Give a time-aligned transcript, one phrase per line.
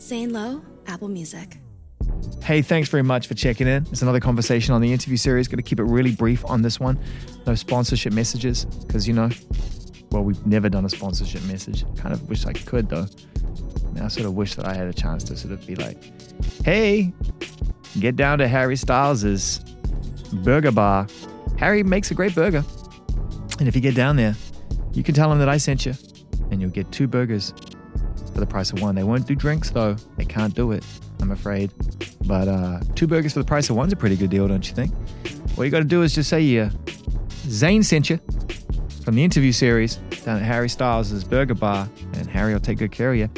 [0.00, 1.58] Zane Lowe, Apple Music.
[2.42, 3.86] Hey, thanks very much for checking in.
[3.90, 5.48] It's another conversation on the interview series.
[5.48, 6.98] Going to keep it really brief on this one.
[7.46, 9.30] No sponsorship messages because, you know,
[10.12, 11.84] well, we've never done a sponsorship message.
[11.96, 13.06] Kind of wish I could, though.
[14.00, 15.96] I sort of wish that I had a chance to sort of be like,
[16.64, 17.12] hey,
[17.98, 19.58] get down to Harry Styles's
[20.44, 21.06] burger bar.
[21.58, 22.62] Harry makes a great burger.
[23.58, 24.36] And if you get down there,
[24.92, 25.94] you can tell him that I sent you,
[26.50, 27.54] and you'll get two burgers
[28.36, 28.94] for the price of one.
[28.94, 29.94] They won't do drinks, though.
[30.18, 30.84] They can't do it,
[31.20, 31.72] I'm afraid.
[32.26, 34.74] But uh, two burgers for the price of one's a pretty good deal, don't you
[34.74, 34.92] think?
[35.56, 36.68] All you got to do is just say, uh,
[37.48, 38.20] Zane sent you
[39.04, 39.96] from the interview series
[40.26, 43.30] down at Harry Styles' Burger Bar, and Harry will take good care of you.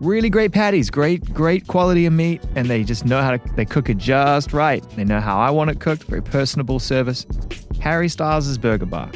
[0.00, 3.66] Really great patties, great, great quality of meat, and they just know how to, they
[3.66, 4.82] cook it just right.
[4.96, 7.26] They know how I want it cooked, very personable service.
[7.78, 9.10] Harry Styles' Burger Bar.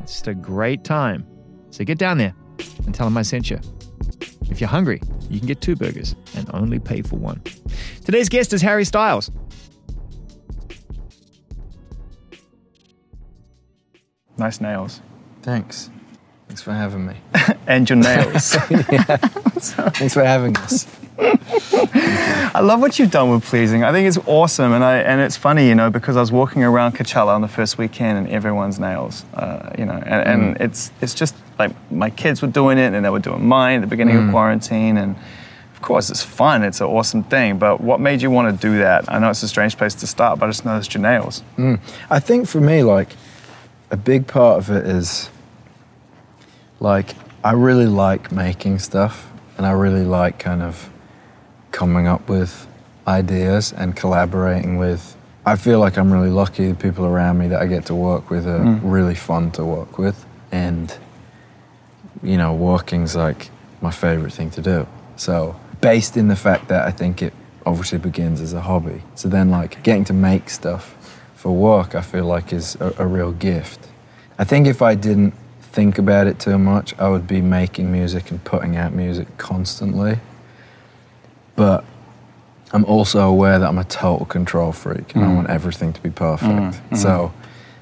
[0.00, 1.26] It's just a great time.
[1.70, 2.36] So get down there
[2.86, 3.58] and tell them I sent you.
[4.52, 7.40] If you're hungry, you can get two burgers and only pay for one.
[8.04, 9.30] Today's guest is Harry Styles.
[14.36, 15.00] Nice nails.
[15.40, 15.88] Thanks.
[16.52, 17.16] Thanks for having me.
[17.66, 18.52] and your nails.
[19.94, 20.86] Thanks for having us.
[21.18, 23.84] I love what you've done with pleasing.
[23.84, 26.62] I think it's awesome, and I and it's funny, you know, because I was walking
[26.62, 30.60] around Coachella on the first weekend, and everyone's nails, uh, you know, and, and, mm.
[30.60, 33.80] it's it's just like my kids were doing it, and they were doing mine at
[33.80, 34.30] the beginning of mm.
[34.30, 35.16] quarantine, and
[35.74, 37.56] of course it's fun, it's an awesome thing.
[37.56, 39.10] But what made you want to do that?
[39.10, 41.42] I know it's a strange place to start, but I just noticed your nails.
[41.56, 41.80] Mm.
[42.10, 43.16] I think for me, like,
[43.90, 45.30] a big part of it is,
[46.82, 50.90] like, I really like making stuff, and I really like kind of
[51.70, 52.66] coming up with
[53.06, 55.16] ideas and collaborating with.
[55.46, 56.68] I feel like I'm really lucky.
[56.68, 58.80] The people around me that I get to work with are mm.
[58.82, 60.92] really fun to work with, and
[62.22, 64.86] you know, working's like my favorite thing to do.
[65.16, 67.32] So, based in the fact that I think it
[67.64, 69.02] obviously begins as a hobby.
[69.14, 70.96] So then, like, getting to make stuff
[71.36, 73.88] for work, I feel like is a, a real gift.
[74.38, 75.34] I think if I didn't
[75.72, 80.18] think about it too much, I would be making music and putting out music constantly.
[81.56, 81.84] But
[82.72, 85.36] I'm also aware that I'm a total control freak and I mm.
[85.36, 86.52] want everything to be perfect.
[86.52, 86.96] Mm, mm.
[86.96, 87.32] So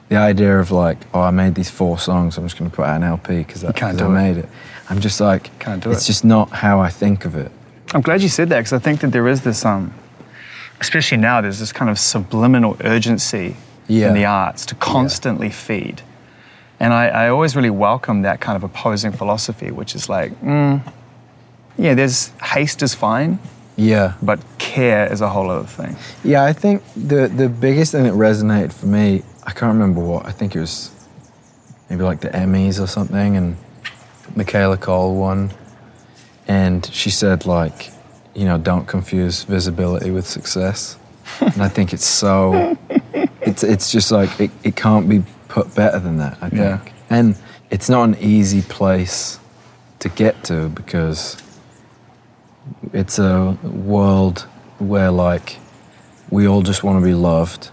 [0.09, 2.85] the idea of like, oh, I made these four songs, I'm just going to put
[2.85, 4.15] out an LP because I can't I do it.
[4.15, 4.49] made it.
[4.89, 6.07] I'm just like, Can't do it's it.
[6.07, 7.53] just not how I think of it.
[7.95, 9.95] I'm glad you said that because I think that there is this, um,
[10.81, 14.09] especially now, there's this kind of subliminal urgency Yeah.
[14.09, 16.03] in the arts to constantly feed.
[16.81, 20.81] And I, I always really welcome that kind of opposing philosophy, which is like, mm,
[21.77, 23.39] yeah, there's haste is fine,
[23.77, 24.15] Yeah.
[24.23, 25.97] but care is a whole other thing.
[26.25, 30.25] Yeah, I think the the biggest thing that resonated for me, I can't remember what.
[30.27, 30.91] I think it was
[31.91, 33.57] maybe like the Emmys or something, and
[34.35, 35.51] Michaela Coel won,
[36.49, 37.91] and she said like,
[38.35, 40.97] you know, don't confuse visibility with success,
[41.41, 42.77] and I think it's so,
[43.43, 46.39] it's it's just like it, it can't be put better than that.
[46.41, 46.79] I think, Yeah.
[47.11, 47.37] and
[47.71, 49.39] it's not an easy place
[49.99, 51.37] to get to because
[52.93, 54.41] it's a world
[54.79, 55.59] where like
[56.31, 57.71] we all just want to be loved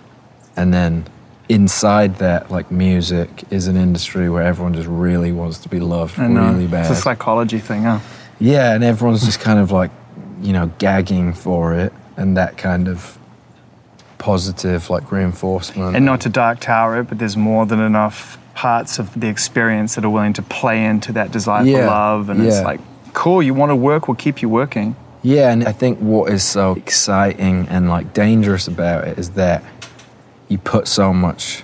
[0.56, 1.06] and then
[1.50, 6.18] inside that like music is an industry where everyone just really wants to be loved
[6.20, 8.00] And, uh, really bad It's a psychology thing, huh?
[8.40, 9.92] yeah and everyone's just kind of like
[10.42, 13.17] you know gagging for it and that kind of
[14.28, 19.00] positive like reinforcement And not to dark tower it, but there's more than enough parts
[19.00, 22.30] of the experience that are willing to play into that desire for love.
[22.30, 22.82] And it's like,
[23.14, 24.98] cool, you want to work, we'll keep you working.
[25.24, 29.64] Yeah, and I think what is so exciting and like dangerous about it is that
[30.50, 31.64] you put so much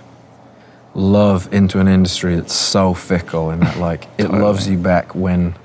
[0.94, 4.40] love into an industry that's so fickle and that like it Totally.
[4.40, 5.56] loves you back when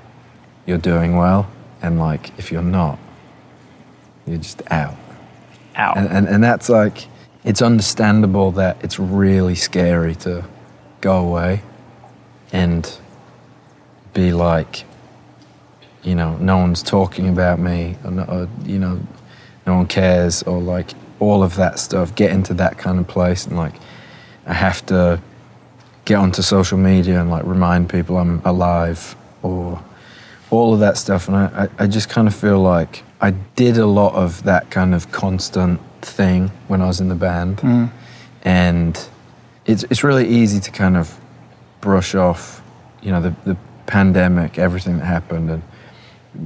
[0.65, 1.49] you're doing well
[1.81, 2.99] and like if you're not
[4.25, 4.95] you're just out.
[5.79, 5.97] Out.
[5.97, 7.07] And and, and that's like
[7.43, 10.45] it's understandable that it's really scary to
[11.01, 11.61] go away
[12.51, 12.99] and
[14.13, 14.85] be like
[16.03, 18.99] you know, no one's talking about me, or, or, you know,
[19.67, 22.15] no one cares, or like all of that stuff.
[22.15, 23.75] Get into that kind of place, and like,
[24.45, 25.21] I have to
[26.05, 29.83] get onto social media and like remind people I'm alive, or
[30.49, 31.27] all of that stuff.
[31.27, 34.71] And I, I, I just kind of feel like I did a lot of that
[34.71, 37.89] kind of constant thing when I was in the band, mm.
[38.43, 39.09] and
[39.65, 41.17] it's it's really easy to kind of
[41.81, 42.61] brush off,
[43.01, 43.57] you know, the the
[43.87, 45.63] pandemic, everything that happened, and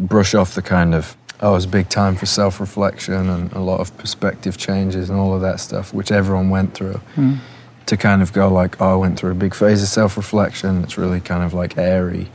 [0.10, 3.60] brush off the kind of oh, it was a big time for self-reflection and a
[3.60, 7.00] lot of perspective changes and all of that stuff, which everyone went through.
[7.16, 7.40] Mm.
[7.88, 10.84] To kind of go like, oh, I went through a big phase of self-reflection.
[10.84, 12.32] It's really kind of like airy,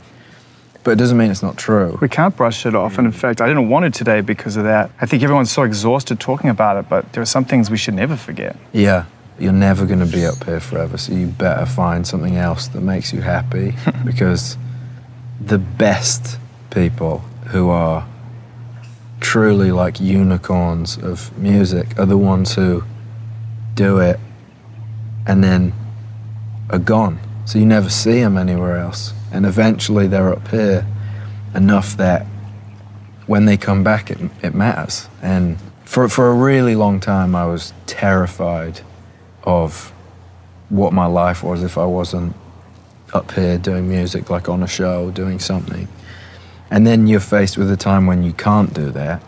[0.83, 1.97] but it doesn't mean it's not true.
[2.01, 2.97] We can't brush it off.
[2.97, 4.91] And in fact, I didn't want to today because of that.
[5.01, 7.93] I think everyone's so exhausted talking about it, but there are some things we should
[7.93, 8.55] never forget.
[8.71, 9.05] Yeah,
[9.37, 12.81] you're never going to be up here forever, so you better find something else that
[12.81, 13.73] makes you happy
[14.05, 14.57] because
[15.39, 16.37] the best
[16.71, 18.07] people who are
[19.19, 22.83] truly like unicorns of music are the ones who
[23.73, 24.19] do it
[25.27, 25.73] and then
[26.69, 27.19] are gone.
[27.45, 29.13] So you never see them anywhere else.
[29.31, 30.85] And eventually they're up here
[31.53, 32.25] enough that
[33.27, 35.07] when they come back, it, it matters.
[35.21, 38.81] And for, for a really long time, I was terrified
[39.43, 39.91] of
[40.69, 42.35] what my life was if I wasn't
[43.13, 45.87] up here doing music, like on a show, doing something.
[46.71, 49.23] And then you're faced with a time when you can't do that.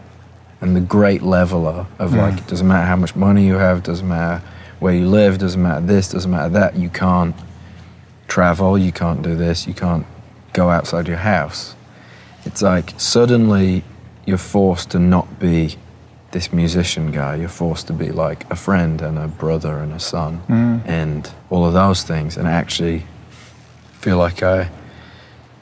[0.62, 2.40] And the great leveler of like, hmm.
[2.40, 4.46] it doesn't matter how much money you have, doesn't matter
[4.80, 7.36] where you live, doesn't matter this, doesn't matter that, you can't
[8.32, 10.06] travel, you can't do this, you can't
[10.54, 11.76] go outside your house.
[12.46, 13.84] It's like suddenly
[14.26, 15.76] you're forced to not be
[16.32, 17.36] this musician guy.
[17.36, 20.42] You're forced to be like a friend and a brother and a son
[20.88, 22.38] and all of those things.
[22.38, 23.04] And I actually
[24.00, 24.70] feel like I,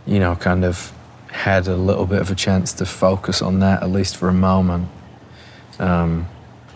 [0.05, 0.93] you know, kind of
[1.31, 4.33] had a little bit of a chance to focus on that at least for a
[4.51, 4.89] moment.
[5.79, 6.27] Um,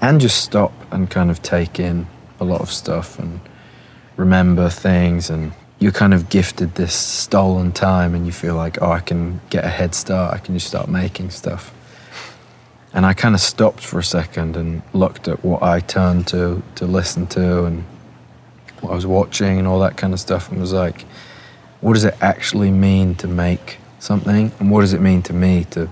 [0.02, 2.08] and just stop and kind of take in
[2.40, 3.40] a lot of stuff and
[4.18, 5.54] remember things and
[5.84, 9.64] you're kind of gifted this stolen time and you feel like oh i can get
[9.66, 11.74] a head start i can just start making stuff.
[12.96, 16.62] And i kind of stopped for a second and looked at what i turned to
[16.76, 17.84] to listen to and
[18.82, 21.06] what i was watching and all that kind of stuff and was like
[21.84, 24.54] what does it actually mean to make something?
[24.60, 25.90] And what does it mean to me to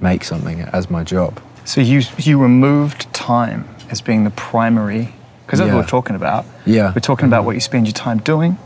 [0.00, 1.40] make something as my job?
[1.64, 5.14] So you, you removed time as being the primary,
[5.44, 6.44] because that's what we're talking about.
[6.64, 6.92] Yeah.
[6.92, 7.46] We're talking about mm-hmm.
[7.46, 8.58] what you spend your time doing,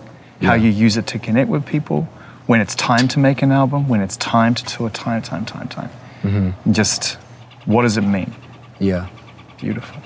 [0.42, 0.62] how Yeah.
[0.64, 2.08] you use it to connect with people,
[2.46, 5.68] when it's time to make an album, when it's time to tour, time, time, time,
[5.68, 5.90] time.
[6.22, 6.72] Mm-hmm.
[6.72, 7.14] Just
[7.66, 8.32] what does it mean?
[8.78, 9.06] yeah
[9.58, 10.00] Beautiful.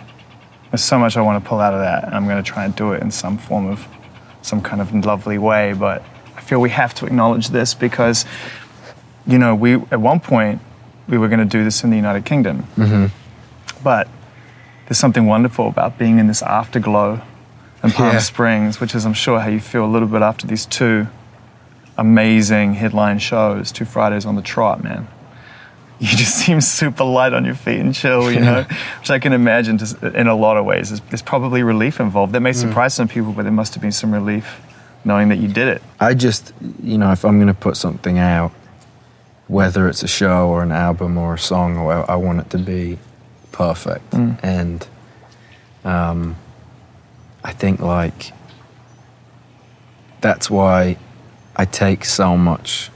[0.71, 2.65] There's so much I want to pull out of that, and I'm going to try
[2.65, 3.87] and do it in some form of,
[4.43, 5.73] some kind of lovely way.
[5.73, 6.03] But
[6.37, 8.25] I feel we have to acknowledge this because,
[9.27, 10.61] you know, we at one point
[11.07, 12.67] we were going to do this in the United Kingdom,
[13.85, 14.09] but
[14.87, 17.21] there's something wonderful about being in this afterglow
[17.85, 18.19] in Palm Yeah.
[18.19, 21.07] Springs, which is, I'm sure, how you feel a little bit after these two
[21.97, 25.07] amazing headline shows, two Fridays on the trot, man
[25.99, 28.63] you just seem super light on your feet and chill, you know,
[29.01, 30.91] which I can imagine just uh, in a lot of ways.
[30.91, 32.33] There's, there's probably relief involved.
[32.33, 32.57] That may mm.
[32.57, 34.61] surprise some people, but there must have been some relief
[35.05, 35.83] knowing that you did it.
[36.01, 36.53] I just,
[36.83, 38.53] you know, if I'm going to put something out,
[39.49, 42.59] whether it's a show or an album or a song, or I want it to
[42.59, 42.99] be
[43.53, 44.11] perfect.
[44.13, 44.39] Mm.
[44.43, 44.87] And
[45.85, 46.37] um,
[47.44, 48.32] I think like
[50.20, 50.96] that's why
[51.55, 52.91] I take so much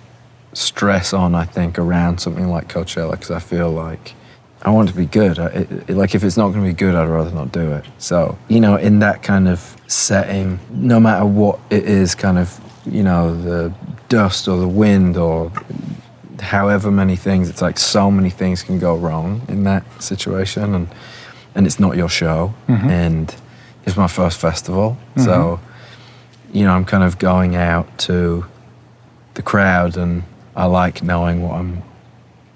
[0.55, 1.35] stress on.
[1.35, 4.15] I think around something like Coachella because I feel like
[4.63, 5.39] I want to be good.
[5.39, 7.85] I, it, like if it's not going to be good, I'd rather not do it.
[7.99, 12.59] So you know, in that kind of setting, no matter what it is, kind of
[12.87, 13.73] you know the
[14.09, 15.53] dust or the wind or
[16.41, 20.89] however many things, it's like so many things can go wrong in that situation, and
[21.55, 22.89] and it's not your show, mm-hmm.
[22.89, 23.35] and
[23.85, 25.25] it's my first festival, mm-hmm.
[25.25, 25.61] so
[26.53, 28.45] you know I'm kind of going out to
[29.35, 30.25] the crowd, and
[30.57, 31.83] I like knowing what I'm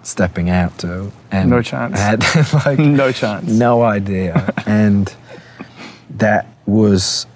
[0.03, 1.13] stepping out to.
[1.31, 1.99] And No chance.
[2.01, 3.49] I like No chance.
[3.49, 5.15] no idea, and
[6.11, 7.27] that was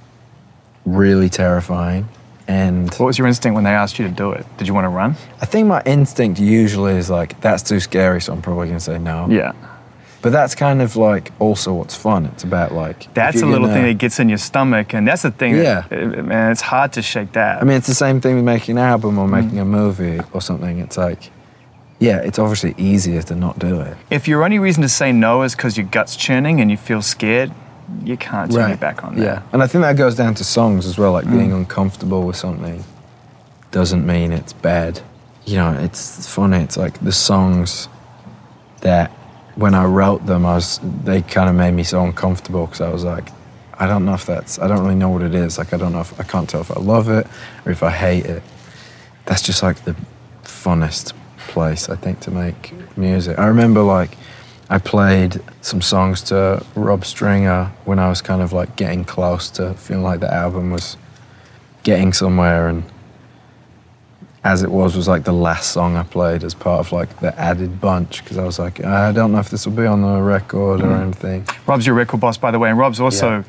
[0.85, 2.09] really terrifying.
[2.49, 4.47] And What was your instinct when they asked you to do it?
[4.57, 5.16] Did you want to run?
[5.40, 8.85] I think my instinct usually is like, that's too scary, so I'm probably going to
[8.85, 9.26] say no.
[9.28, 9.52] Yeah.
[10.26, 12.26] But that's kind of like also what's fun.
[12.26, 13.14] It's about like.
[13.14, 15.54] That's a little thing that gets in your stomach, and that's the thing.
[15.54, 15.85] Yeah.
[15.88, 17.62] That, uh, man, it's hard to shake that.
[17.62, 19.40] I mean, it's the same thing with making an album or mm.
[19.40, 20.80] making a movie or something.
[20.80, 21.30] It's like,
[22.00, 23.97] yeah, it's obviously easier to not do it.
[24.11, 27.02] if your only reason to say no is because your gut's churning and you feel
[27.02, 27.52] scared,
[28.02, 29.23] you can't turn your back on that.
[29.23, 29.42] Yeah.
[29.52, 31.12] And I think that goes down to songs as well.
[31.12, 31.38] Like mm.
[31.38, 32.83] being uncomfortable with something
[33.71, 35.02] doesn't mean it's bad.
[35.45, 36.64] You know, it's funny.
[36.64, 37.88] It's like the songs
[38.80, 39.12] that
[39.57, 42.91] when I wrote them, I was they kind of made me so uncomfortable because I
[42.91, 43.31] was like,
[43.75, 45.59] I don't know if that's I don't really know what it is.
[45.59, 47.27] Like I don't know if I can't tell if I love it
[47.65, 48.43] or if I hate it.
[49.25, 49.97] That's just like the
[50.45, 51.13] funnest
[51.49, 53.39] place I think to make music.
[53.39, 54.17] I remember like
[54.69, 59.49] I played some songs to Rob Stringer when I was kind of like getting close
[59.51, 60.97] to feeling like the album was
[61.83, 62.85] getting somewhere and
[64.47, 67.37] as it was was like the last song I played as part of like the
[67.38, 70.23] added bunch because I was like I don't know if this will be on the
[70.23, 71.03] record or mm.
[71.03, 71.45] anything.
[71.67, 73.45] Rob's your record boss, by the way, and Rob's also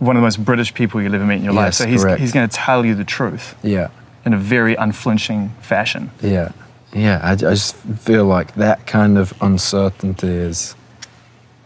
[0.00, 1.68] one of the most British people you'll ever meet in your life.
[1.68, 2.20] Yes, So he's, correct.
[2.20, 3.54] he's going to tell you the truth.
[3.62, 3.88] Yeah.
[4.26, 6.10] in a very unflinching fashion.
[6.20, 6.50] Yeah,
[6.92, 7.20] yeah.
[7.22, 10.74] I, I just feel like that kind of uncertainty is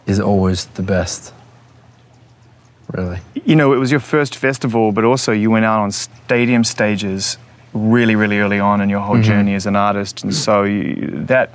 [0.07, 1.33] is always the best.
[2.93, 3.21] Really.
[3.45, 7.39] You know, it was your first festival, but also you went out on stadium stages
[7.73, 9.25] really, really early on in your whole mm-hmm.
[9.25, 11.51] journey as an artist, and so you, that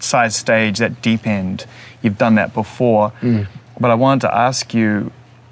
[0.00, 1.66] size stage, that deep end,
[2.02, 3.12] you've done that before.
[3.20, 3.46] Mm.
[3.80, 5.10] But I wanted to ask you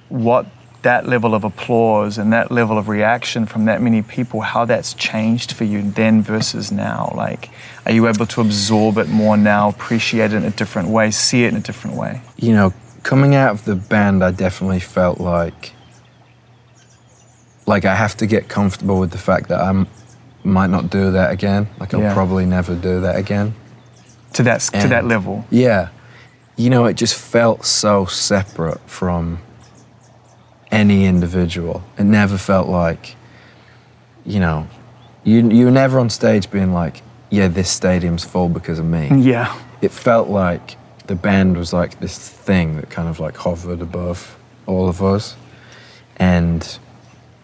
[0.09, 0.47] what
[0.83, 4.95] that level of applause and that level of reaction from that many people, how that's
[4.95, 7.13] changed for you then versus now.
[7.17, 7.51] Like,
[7.87, 11.45] are you able to absorb it more now, appreciate it in a different way, see
[11.45, 12.21] it in a different way?
[12.37, 15.73] you know, coming out of the band, I definitely felt like
[17.65, 19.87] like I have to get comfortable with the fact that I m-
[20.45, 21.69] might not do that again.
[21.79, 22.15] Like I'll Yeah.
[22.15, 23.55] probably never do that again.
[24.35, 25.45] To that, to that level.
[25.51, 25.89] Yeah,
[26.57, 29.39] you know, it just felt so separate from
[30.71, 31.83] any individual.
[31.99, 33.15] It never felt like,
[34.25, 34.67] you know,
[35.25, 39.09] you you were never on stage being like, yeah, this stadium's full because of me
[39.19, 39.55] Yeah.
[39.81, 44.37] it felt like the band was like this thing that kind of like hovered above
[44.67, 45.37] all of us
[46.17, 46.79] and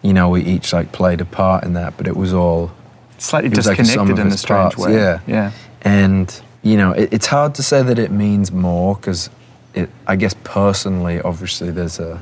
[0.01, 2.71] you know we each like played a part in that but it was all
[3.19, 4.93] Slightly was like disconnected in a strange parts, way.
[4.95, 5.51] yeah Yeah.
[5.81, 9.29] and you know it, it's hard to say that it means more because
[9.73, 12.19] it i guess personally obviously there's a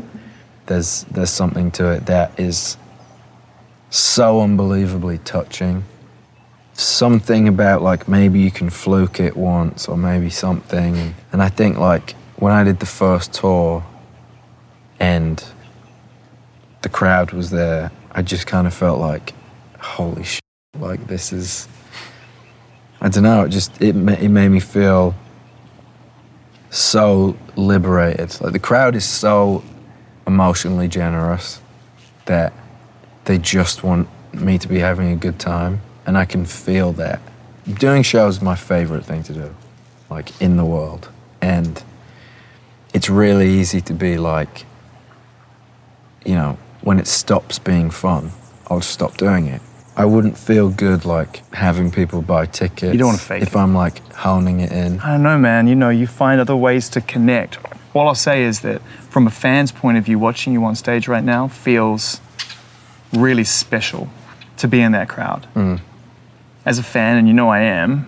[0.65, 2.77] there's there's something to it that is
[3.89, 5.83] so unbelievably touching
[6.73, 11.77] something about like maybe you can fluke it once or maybe something and i think
[11.77, 13.83] like when i did the first tour
[14.99, 15.43] and
[16.81, 19.33] the crowd was there i just kind of felt like
[19.79, 20.41] holy shit
[20.79, 21.67] like this is
[23.01, 25.15] i don't know it just it, it made me feel
[26.69, 28.39] so liberated.
[28.41, 29.63] Like the crowd is so
[30.25, 31.61] emotionally generous
[32.25, 32.53] that
[33.25, 37.21] they just want me to be having a good time and i can feel that.
[37.79, 39.55] Doing shows is my favorite thing to do
[40.09, 41.09] like in the world.
[41.41, 41.83] And
[42.93, 44.65] it's really easy to be like
[46.25, 48.31] you know when it stops being fun
[48.69, 49.61] i'll stop doing it
[49.97, 53.57] i wouldn't feel good like having people buy tickets You don't wanna fake if it.
[53.57, 55.67] i'm like honing it in I don't know, man.
[55.67, 57.57] You know, you find other ways to connect.
[57.93, 61.07] All I'll say is that from a fan's point of view, watching you on stage
[61.07, 62.19] right now feels
[63.13, 64.09] really special
[64.57, 65.47] to be in that crowd.
[65.55, 65.79] Mm.
[66.65, 68.07] As a fan, and you know I am,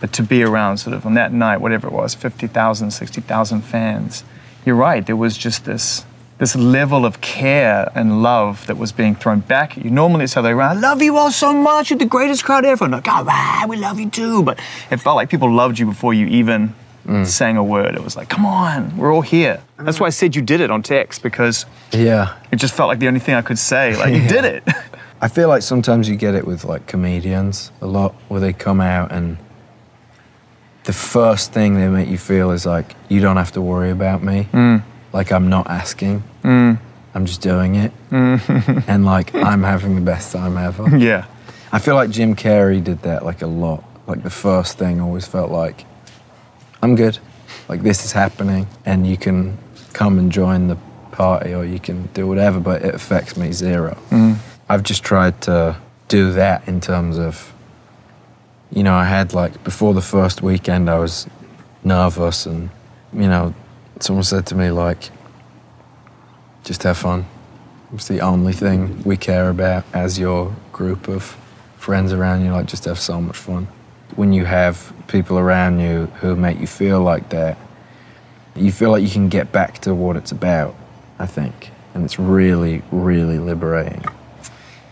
[0.00, 4.24] but to be around sort of on that night, whatever it was, 50,000, 60,000 fans,
[4.64, 5.04] you're right.
[5.04, 6.04] There was just this
[6.40, 9.90] this level of care and love that was being thrown back at you.
[9.90, 10.78] Normally it's the other way around.
[10.78, 11.90] I love you all so much.
[11.90, 12.86] You're the greatest crowd ever.
[12.86, 14.42] And like, oh, right, we love you too.
[14.42, 14.58] But
[14.90, 16.74] it felt like people loved you before you even
[17.06, 17.26] mm.
[17.26, 17.94] sang a word.
[17.94, 19.62] It was like, come on, we're all here.
[19.76, 23.00] That's why I said you did it on text because yeah it just felt like
[23.00, 23.94] the only thing I could say.
[23.96, 24.64] Like, you did it.
[25.20, 28.80] I feel like sometimes you get it with like comedians a lot, where they come
[28.80, 29.36] out and
[30.84, 34.22] the first thing they make you feel is like you don't have to worry about
[34.22, 34.48] me.
[34.52, 34.82] Mm.
[35.12, 36.22] Like I'm not asking.
[36.42, 36.78] Mm.
[37.14, 38.84] I'm just doing it, mm.
[38.88, 40.96] and like I'm having the best time ever.
[40.96, 41.26] yeah.
[41.72, 43.84] I feel like Jim Carrey did that like a lot.
[44.06, 45.84] Like the first thing always felt like
[46.82, 47.18] I'm good.
[47.68, 49.58] Like this is happening, and you can
[49.92, 50.76] come and join the
[51.12, 53.98] party, or you can do whatever, but it affects me zero.
[54.10, 54.36] Mm.
[54.68, 55.76] I've just tried to
[56.08, 57.52] do that in terms of,
[58.70, 61.26] you know, I had like before the first weekend, I was
[61.84, 62.70] nervous, and
[63.12, 63.54] you know,
[64.02, 65.10] someone said to me like,
[66.64, 67.26] just have fun.
[67.92, 71.36] It's the only thing we care about as your group of
[71.76, 72.52] friends around you.
[72.52, 73.66] Like, just have so much fun.
[74.16, 77.58] When you have people around you who make you feel like that,
[78.54, 80.74] you feel like you can get back to what it's about,
[81.18, 81.70] I think.
[81.94, 84.04] And it's really, really liberating.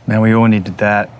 [0.06, 1.10] Man, we all needed that.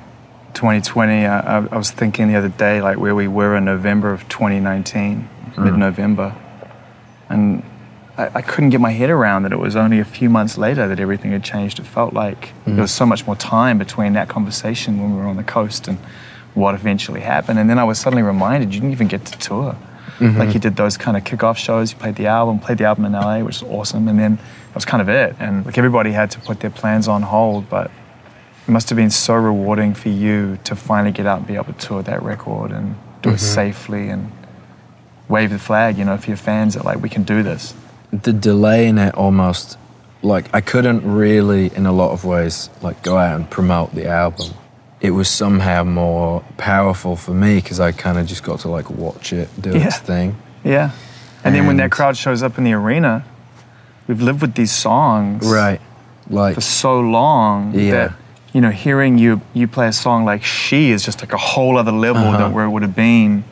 [0.54, 4.12] 2020, I, I, I was thinking the other day, like where we were in November
[4.12, 5.28] of 2019,
[5.58, 5.78] mid mm.
[5.78, 6.34] November.
[7.28, 7.62] And
[8.18, 10.88] I, I couldn't get my head around that it was only a few months later
[10.88, 11.78] that everything had changed.
[11.78, 12.74] It felt like mm.
[12.74, 15.88] there was so much more time between that conversation when we were on the coast
[15.88, 15.98] and
[16.54, 17.58] what eventually happened.
[17.58, 19.76] And then I was suddenly reminded you didn't even get to tour.
[20.18, 20.38] Mm-hmm.
[20.38, 23.04] Like you did those kind of kickoff shows, you played the album, played the album
[23.04, 24.08] in LA, which was awesome.
[24.08, 25.36] And then that was kind of it.
[25.38, 27.92] And like everybody had to put their plans on hold, but
[28.66, 31.72] it must have been so rewarding for you to finally get out and be able
[31.72, 33.38] to tour that record and do it mm-hmm.
[33.38, 34.32] safely and
[35.28, 37.74] wave the flag, you know, for your fans that like we can do this.
[38.12, 39.76] The delay in it almost,
[40.22, 44.06] like, I couldn't really, in a lot of ways, like, go out and promote the
[44.08, 44.54] album.
[45.00, 48.90] It was somehow more powerful for me because I kind of just got to, like,
[48.90, 49.86] watch it do Yeah.
[49.86, 50.36] its thing.
[50.64, 50.90] Yeah.
[51.44, 53.24] And, then when that crowd shows up in the arena,
[54.08, 55.80] we've lived with these songs Right.
[56.30, 57.92] Like, for so long Yeah.
[57.92, 58.12] that
[58.54, 61.76] you know, hearing you you play a song like "She" is just like a whole
[61.76, 62.38] other level Uh-huh.
[62.38, 63.44] than where it would have been,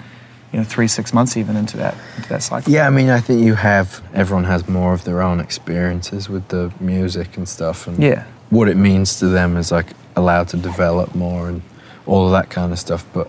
[0.57, 2.73] you know, three six months even into that into that cycle.
[2.73, 6.49] Yeah, I mean, I think you have everyone has more of their own experiences with
[6.49, 8.25] the music and stuff, and Yeah.
[8.49, 11.61] what it means to them is like allowed to develop more and
[12.07, 13.05] all of that kind of stuff.
[13.13, 13.29] But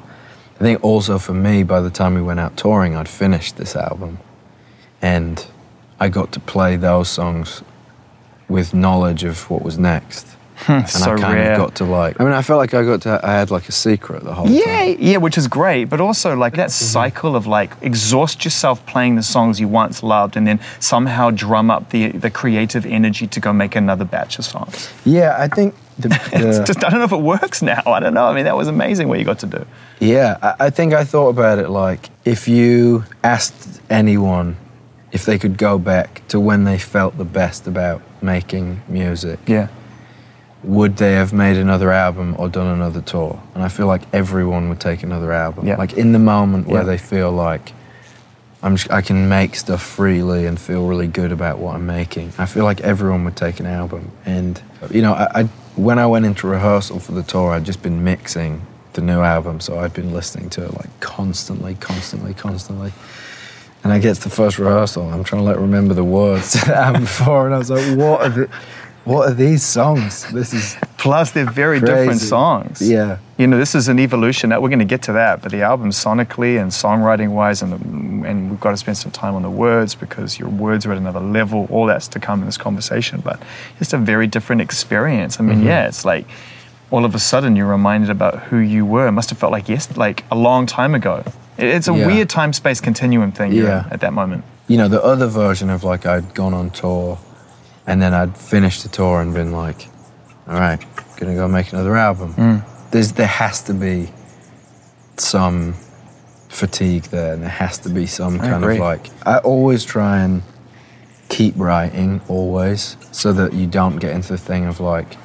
[0.56, 3.76] I think also for me, by the time we went out touring, I'd finished this
[3.76, 4.20] album,
[5.02, 5.46] and
[6.00, 7.62] I got to play those songs
[8.48, 10.28] with knowledge of what was next.
[10.68, 11.52] And so I kind rare.
[11.54, 12.20] of got to like.
[12.20, 13.20] I mean, I felt like I got to.
[13.24, 14.88] I had like a secret the whole Yeah, time.
[15.00, 16.86] yeah, yeah, which is great, but also like that Mm-hmm.
[17.00, 21.70] cycle of like exhaust yourself playing the songs you once loved, and then somehow drum
[21.70, 24.90] up the the creative energy to go make another batch of songs.
[25.06, 27.82] Yeah, I think the, the just I don't know if it works now.
[27.86, 28.26] I don't know.
[28.28, 29.66] I mean, that was amazing what you got to do.
[30.00, 34.58] Yeah, I, I think I thought about it like if you asked anyone
[35.12, 39.68] if they could go back to when they felt the best about making music, Yeah,
[40.64, 43.42] would they have made another album or done another tour?
[43.54, 45.68] And I feel like everyone would take another album.
[45.68, 45.78] Yeah.
[45.78, 46.88] Like in the moment where Yeah.
[46.88, 47.74] they feel like
[48.64, 52.34] I'm just, I can make stuff freely and feel really good about what I'm making.
[52.40, 54.12] I feel like everyone would take an album.
[54.26, 54.60] And
[54.92, 55.44] you know, I, I
[55.76, 59.60] when I went into rehearsal for the tour, I'd just been mixing the new album,
[59.60, 62.92] so I'd been listening to it like constantly, constantly, constantly.
[63.84, 66.66] And I get to the first rehearsal, I'm trying to like remember the words to
[66.66, 68.50] the album before, and I was like, "What are the,
[69.08, 70.32] what are these songs?
[70.32, 72.82] This is plus they're very different songs.
[72.82, 73.18] Yeah.
[73.38, 74.50] you know, this is an evolution.
[74.50, 77.72] That we're going to get to that, but the album sonically and songwriting wise, and
[77.74, 80.92] the, and we've got to spend some time on the words because your words are
[80.92, 81.68] at another level.
[81.72, 83.42] All that's to come in this conversation, but
[83.80, 85.40] it's a very different experience.
[85.40, 85.68] I mean, Mm-hmm.
[85.68, 86.26] yeah, it's like
[86.92, 89.08] all of a sudden you're reminded about who you were.
[89.08, 91.24] It must have felt like yes, like a long time ago.
[91.58, 92.08] It's a Yeah.
[92.08, 93.86] weird time space continuum thing Yeah.
[93.92, 94.44] at that moment.
[94.70, 97.18] you know, the other version of like I'd gone on tour
[97.88, 99.88] and then I'd finished the tour and been like,
[100.48, 100.80] all right,
[101.18, 102.34] gonna go make another album.
[102.36, 102.92] Mm.
[102.92, 104.10] There's, there has to be
[105.18, 105.74] some
[106.50, 108.76] fatigue there and there has to be some I kind agree.
[108.76, 110.42] of like, I always try and
[111.30, 115.18] keep writing always so that you don't get into the thing of like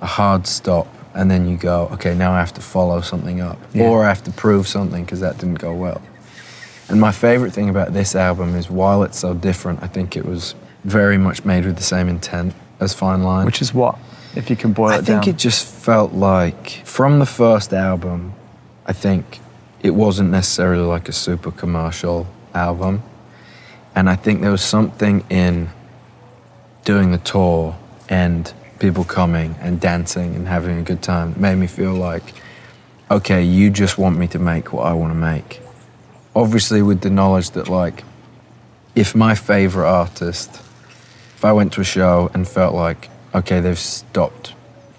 [0.00, 3.58] a hard stop and then you go, okay, now I have to follow something up
[3.74, 3.88] Yeah.
[3.88, 6.00] or I have to prove something because that didn't go well.
[6.88, 10.24] And my favorite thing about this album is while it's so different, I think it
[10.24, 13.46] was very much made with the same intent as Fine Line.
[13.46, 13.98] Which is what,
[14.34, 15.18] if you can boil I it down?
[15.18, 18.34] I think it just felt like from the first album,
[18.86, 19.40] I think
[19.82, 23.02] it wasn't necessarily like a super commercial album.
[23.94, 25.70] And I think there was something in
[26.84, 27.76] doing the tour
[28.08, 32.22] and people coming and dancing and having a good time that made me feel like,
[33.10, 35.60] okay, you just want me to make what I want to make.
[36.34, 38.04] Obviously, with the knowledge that, like,
[38.94, 40.62] if my favorite artist,
[41.40, 44.52] if I went to a show and felt like, okay, they've stopped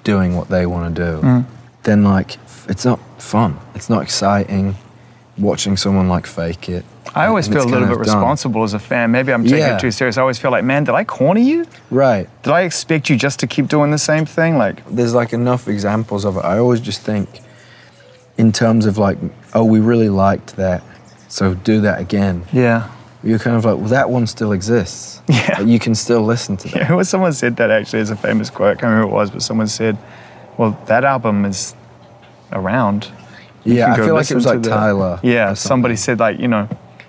[0.04, 1.46] doing what they want to do, Mm.
[1.84, 3.60] then, like, it's not fun.
[3.76, 4.76] It's not exciting
[5.38, 6.84] watching someone, like, fake it.
[7.14, 8.16] I always feel a little bit of done.
[8.18, 9.12] responsible as a fan.
[9.12, 9.76] Maybe I'm taking Yeah.
[9.76, 10.18] it too serious.
[10.18, 11.68] I always feel like, man, did I corner you?
[11.92, 12.28] Right.
[12.42, 14.58] Did I expect you just to keep doing the same thing?
[14.58, 16.44] Like, there's like enough examples of it.
[16.44, 17.30] I always just think
[18.36, 19.20] in terms of like,
[19.54, 20.82] oh, we really liked that,
[21.28, 22.46] so do that again.
[22.52, 22.88] yeah.
[23.24, 25.22] You're kind of like, well, that one still exists.
[25.30, 25.58] Yeah.
[25.60, 26.76] Like, you can still listen to that.
[26.78, 28.70] Yeah, well, someone said that actually as a famous quote.
[28.78, 29.98] I can't remember who it was, but someone said,
[30.58, 31.76] well, that album is
[32.52, 33.12] around.
[33.64, 35.20] You Yeah, I feel like it was like the- Tyler.
[35.22, 36.68] Yeah, somebody said, like, you know,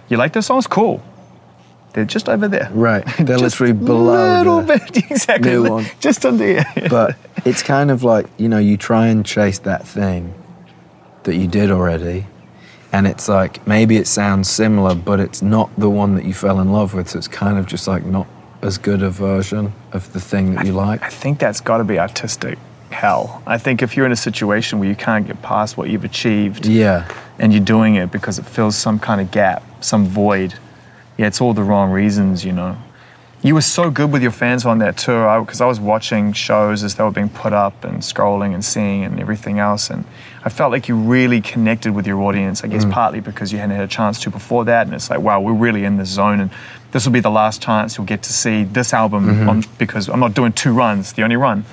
[0.08, 0.66] you like those songs?
[0.66, 1.02] Cool.
[1.94, 2.70] They're just over there.
[2.72, 3.04] Right.
[3.18, 4.38] They're literally below.
[4.38, 5.50] little the- bit, exactly.
[5.50, 5.86] new one.
[6.00, 6.64] Just under here.
[6.90, 10.32] but it's kind of like you know you try and chase that thing
[11.24, 12.26] that you did already
[12.92, 16.60] and it's like maybe it sounds similar but it's not the one that you fell
[16.60, 18.26] in love with so it's kind of just like not
[18.62, 21.84] as good a version of the thing that you like I think that's got to
[21.84, 22.58] be artistic
[22.92, 23.42] hell.
[23.46, 26.66] I think if you're in a situation where you can't get past what you've achieved
[26.66, 30.54] yeah and you're doing it because it fills some kind of gap, some void,
[31.18, 32.76] yeah, it's all the wrong reasons, you know.
[33.42, 36.84] You were so good with your fans on that tour because I, was watching shows
[36.84, 39.90] as they were being put up and scrolling and seeing and everything else.
[39.90, 40.04] And
[40.44, 43.76] I felt like you really connected with your audience, I guess partly because you hadn't
[43.76, 44.86] had a chance to before that.
[44.86, 46.40] And it's like, wow, we're really in this zone.
[46.40, 46.50] And
[46.90, 50.18] this will be the last chance you'll get to see this album on, because I'm
[50.20, 51.64] not doing two runs, the only run.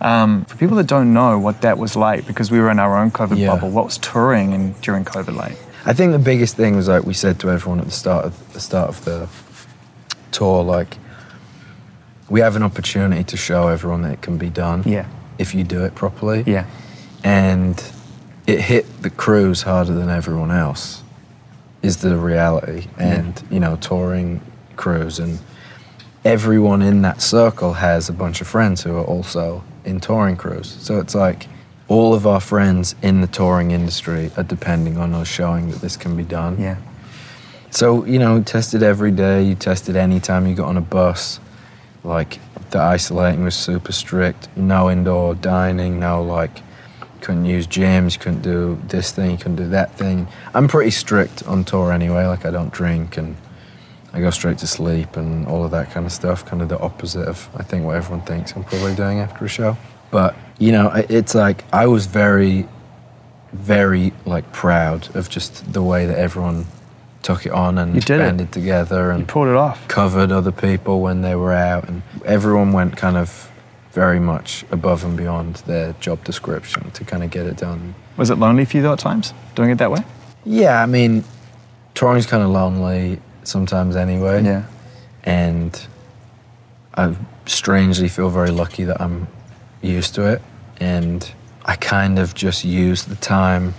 [0.00, 2.96] Um, for people that don't know what that was like, because we were in our
[2.96, 3.48] own COVID Yeah.
[3.54, 5.56] bubble, what was touring and during COVID like?
[5.84, 8.52] I think the biggest thing was like we said to everyone at the start of
[8.54, 9.28] the start of the
[10.32, 10.96] tour, like
[12.28, 14.82] we have an opportunity to show everyone that it can be done.
[14.86, 15.06] Yeah.
[15.38, 16.42] If you do it properly.
[16.46, 16.66] Yeah.
[17.22, 17.78] And
[18.46, 21.02] it hit the crews harder than everyone else.
[21.82, 22.88] Is the reality.
[22.98, 24.40] And, you know, touring
[24.74, 25.38] crews and
[26.24, 30.76] everyone in that circle has a bunch of friends who are also in touring crews.
[30.80, 31.46] So it's like
[31.86, 35.96] all of our friends in the touring industry are depending on us showing that this
[35.96, 36.60] can be done.
[36.60, 36.76] Yeah.
[37.70, 41.38] So, you know, tested every day, you tested anytime you got on a bus.
[42.02, 44.48] Like, the isolating was super strict.
[44.56, 46.62] No indoor dining, no, like,
[47.20, 50.28] couldn't use gyms, couldn't do this thing, couldn't do that thing.
[50.54, 52.26] I'm pretty strict on tour anyway.
[52.26, 53.36] Like, I don't drink and
[54.12, 56.44] I go straight to sleep and all of that kind of stuff.
[56.46, 59.48] Kind of the opposite of, I think, what everyone thinks I'm probably doing after a
[59.48, 59.76] show.
[60.10, 62.68] But, you know, it's like, I was very,
[63.52, 66.66] very, like, proud of just the way that everyone
[67.22, 68.24] took it on and You did it.
[68.24, 69.88] banded together You and pulled it off.
[69.88, 73.50] covered other people when they were out, and everyone went kind of
[73.96, 77.94] very much above and beyond their job description to kind of get it done.
[78.18, 80.04] Was it lonely for you though at times, doing it that way?
[80.44, 81.24] Yeah, I mean,
[81.94, 84.44] touring's kind of lonely sometimes anyway.
[84.44, 84.66] Yeah.
[85.24, 85.72] And
[86.94, 89.28] I strangely feel very lucky that I'm
[89.80, 90.42] used to it.
[90.78, 91.32] And
[91.64, 93.72] I kind of just use the time,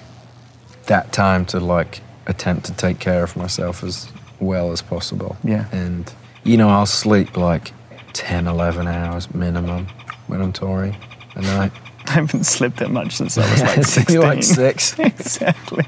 [0.87, 5.37] that time to like attempt to take care of myself as well as possible.
[5.43, 5.67] Yeah.
[5.71, 6.11] And,
[6.43, 7.71] you know, I'll sleep like
[8.13, 9.85] 10, 11 hours minimum
[10.27, 10.95] when I'm touring
[11.35, 11.71] a night.
[12.07, 14.13] I haven't slept that much since I was like So 16.
[14.15, 14.97] you're like six.
[14.99, 15.83] exactly.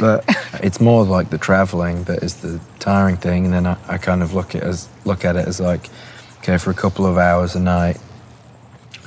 [0.00, 0.24] but
[0.62, 4.22] it's more like the traveling that is the tiring thing and then I, I kind
[4.22, 5.90] of look at as look at it as like
[6.38, 7.98] okay for a couple of hours a night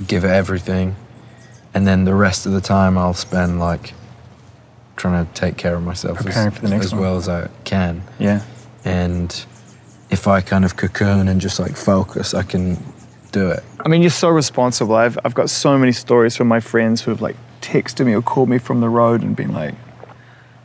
[0.07, 0.95] give it everything
[1.73, 3.93] and then the rest of the time I'll spend like
[4.97, 7.01] trying to take care of myself Preparing as, for the next as one.
[7.01, 8.43] well as I can Yeah.
[8.85, 9.43] and
[10.11, 12.77] if I kind of cocoon and just like focus I can
[13.31, 14.93] do it I mean, you're so responsible.
[14.95, 18.21] I've, I've got so many stories from my friends who have like texted me or
[18.21, 19.73] called me from the road and been like,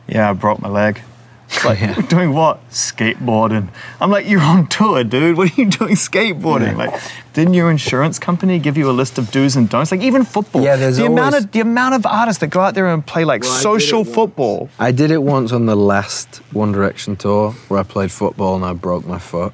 [0.07, 1.01] yeah, I broke my leg.
[1.49, 1.95] It's like, Yeah.
[2.09, 2.59] doing what?
[2.69, 3.69] Skateboarding.
[3.99, 5.35] I'm like, you're on tour, dude.
[5.37, 6.73] What are you doing skateboarding?
[6.77, 6.85] Yeah.
[6.91, 7.01] Like,
[7.33, 9.91] didn't your insurance company give you a list of do's and don'ts?
[9.91, 10.61] Like, even football.
[10.61, 13.25] Yeah, there's the amount of the amount of artists that go out there and play
[13.25, 14.15] like Well, I did social it once.
[14.15, 14.69] football.
[14.77, 18.63] I did it once on the last One Direction tour where I played football and
[18.65, 19.53] I broke my foot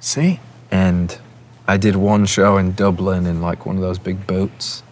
[0.00, 0.40] See?
[0.70, 1.18] and
[1.66, 4.82] I did one show in Dublin in like one of those big boots,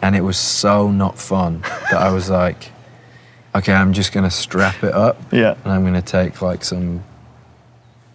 [0.00, 1.60] and it was so not fun
[1.90, 2.72] that I was like,
[3.54, 5.54] okay, I'm just gonna strap it up, Yeah.
[5.64, 7.02] and I'm gonna take like some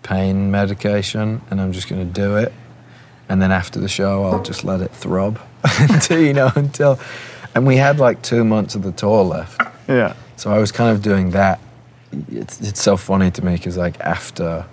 [0.04, 2.52] pain medication, and I'm just gonna do it,
[3.30, 5.40] and then after the show, I'll just let it throb
[5.80, 7.00] until you know until,
[7.54, 9.62] and we had like two months of the tour left.
[9.88, 10.14] Yeah.
[10.38, 11.60] So I was kind of doing that.
[12.32, 14.66] It's, it's so funny to me because like after,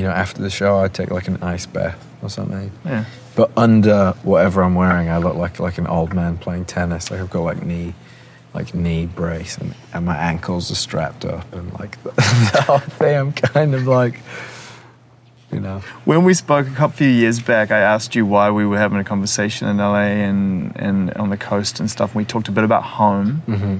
[0.00, 2.72] you know, after the show, I'd take like an ice bath or something.
[2.86, 3.04] Yeah.
[3.36, 7.10] But under whatever I'm wearing, I look like like an old man playing tennis.
[7.10, 7.92] Like I've got like knee,
[8.54, 12.12] like knee brace, and, and my ankles are strapped up, and like the,
[12.54, 13.14] the whole thing.
[13.14, 14.20] I'm kind of like,
[15.52, 18.64] you know, When we spoke a couple few years back, I asked you why we
[18.64, 22.12] were having a conversation in LA and, and on the coast and stuff.
[22.12, 23.42] And we talked a bit about home.
[23.46, 23.78] Mm-hmm.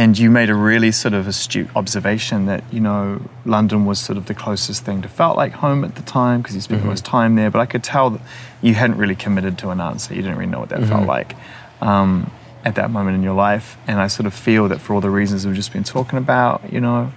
[0.00, 4.16] And you made a really sort of astute observation that, you know, London was sort
[4.16, 6.86] of the closest thing to felt like home at the time because you spent the
[6.88, 7.50] most time there.
[7.50, 8.22] But I could tell that
[8.62, 10.14] you hadn't really committed to an answer.
[10.14, 11.36] You didn't really know what that felt like
[11.82, 12.30] um,
[12.64, 13.76] at that moment in your life.
[13.86, 16.72] And I sort of feel that for all the reasons we've just been talking about,
[16.72, 17.12] you know,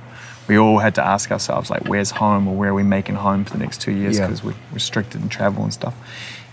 [0.50, 3.46] we all had to ask ourselves, like, where's home or where are we making home
[3.46, 4.28] for the next two years Yeah.
[4.28, 5.94] because we're restricted in travel and stuff.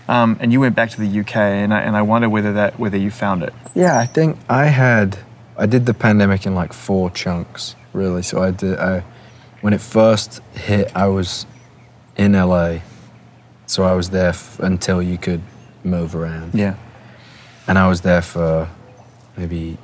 [0.07, 2.79] Um, and you went back to the UK, and I, and I wonder whether that
[2.79, 3.53] whether you found it.
[3.75, 5.17] Yeah, I think I had
[5.61, 8.23] I did the pandemic in like four chunks, really.
[8.23, 9.03] So I did I
[9.61, 11.45] when it first hit, I was
[12.17, 12.79] in LA,
[13.67, 15.41] so I was there f- until you could
[15.83, 16.75] move around, Yeah.
[17.67, 18.67] and I was there for
[19.37, 19.77] maybe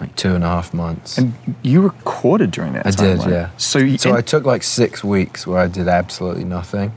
[0.00, 1.18] like two and a half months.
[1.18, 3.30] And you recorded during that I time, did, right?
[3.30, 3.50] yeah.
[3.58, 6.92] So, you, so I took like six weeks where I did absolutely nothing,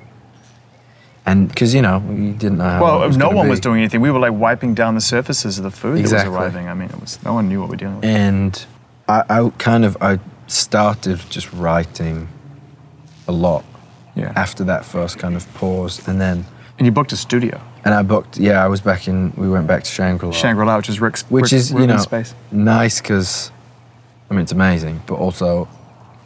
[1.25, 3.79] and because you know we didn't know how long it well, no one was doing
[3.79, 4.01] anything.
[4.01, 6.31] We were like wiping down the surfaces of the food Exactly.
[6.31, 6.67] that was arriving.
[6.67, 8.05] I mean, it was no one knew what we were dealing with.
[8.05, 8.65] and
[9.07, 12.27] I, I kind of I started just writing
[13.27, 13.63] a lot
[14.15, 14.33] yeah.
[14.35, 16.45] after that first kind of pause, and then
[16.77, 18.37] and you booked a studio, and I booked.
[18.37, 19.31] Yeah, I was back in.
[19.37, 21.87] We went back to Shangri La, Shangri La, which is Rick's, which Rick- is you
[21.87, 22.33] know space.
[22.51, 23.51] nice because
[24.29, 25.69] I mean it's amazing, but also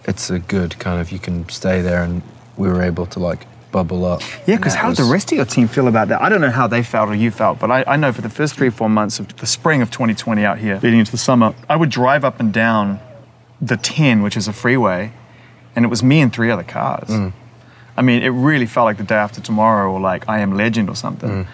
[0.05, 2.21] it's a good kind of you can stay there, and
[2.55, 3.45] we were able to like
[3.77, 4.21] bubble up.
[4.47, 6.21] Yeah, because how did the rest of your team feel about that?
[6.21, 8.29] I don't know how they felt or you felt, but I, I know for the
[8.29, 11.17] first three or four months of the spring of 2020 out here, leading into the
[11.17, 12.99] summer, I would drive up and down
[13.61, 15.11] the 10, which is a freeway,
[15.75, 17.09] and it was me and three other cars.
[17.09, 17.33] Mm.
[17.95, 20.89] I mean, it really felt like the day after tomorrow or like I Am Legend
[20.89, 21.29] or something.
[21.29, 21.47] Mm.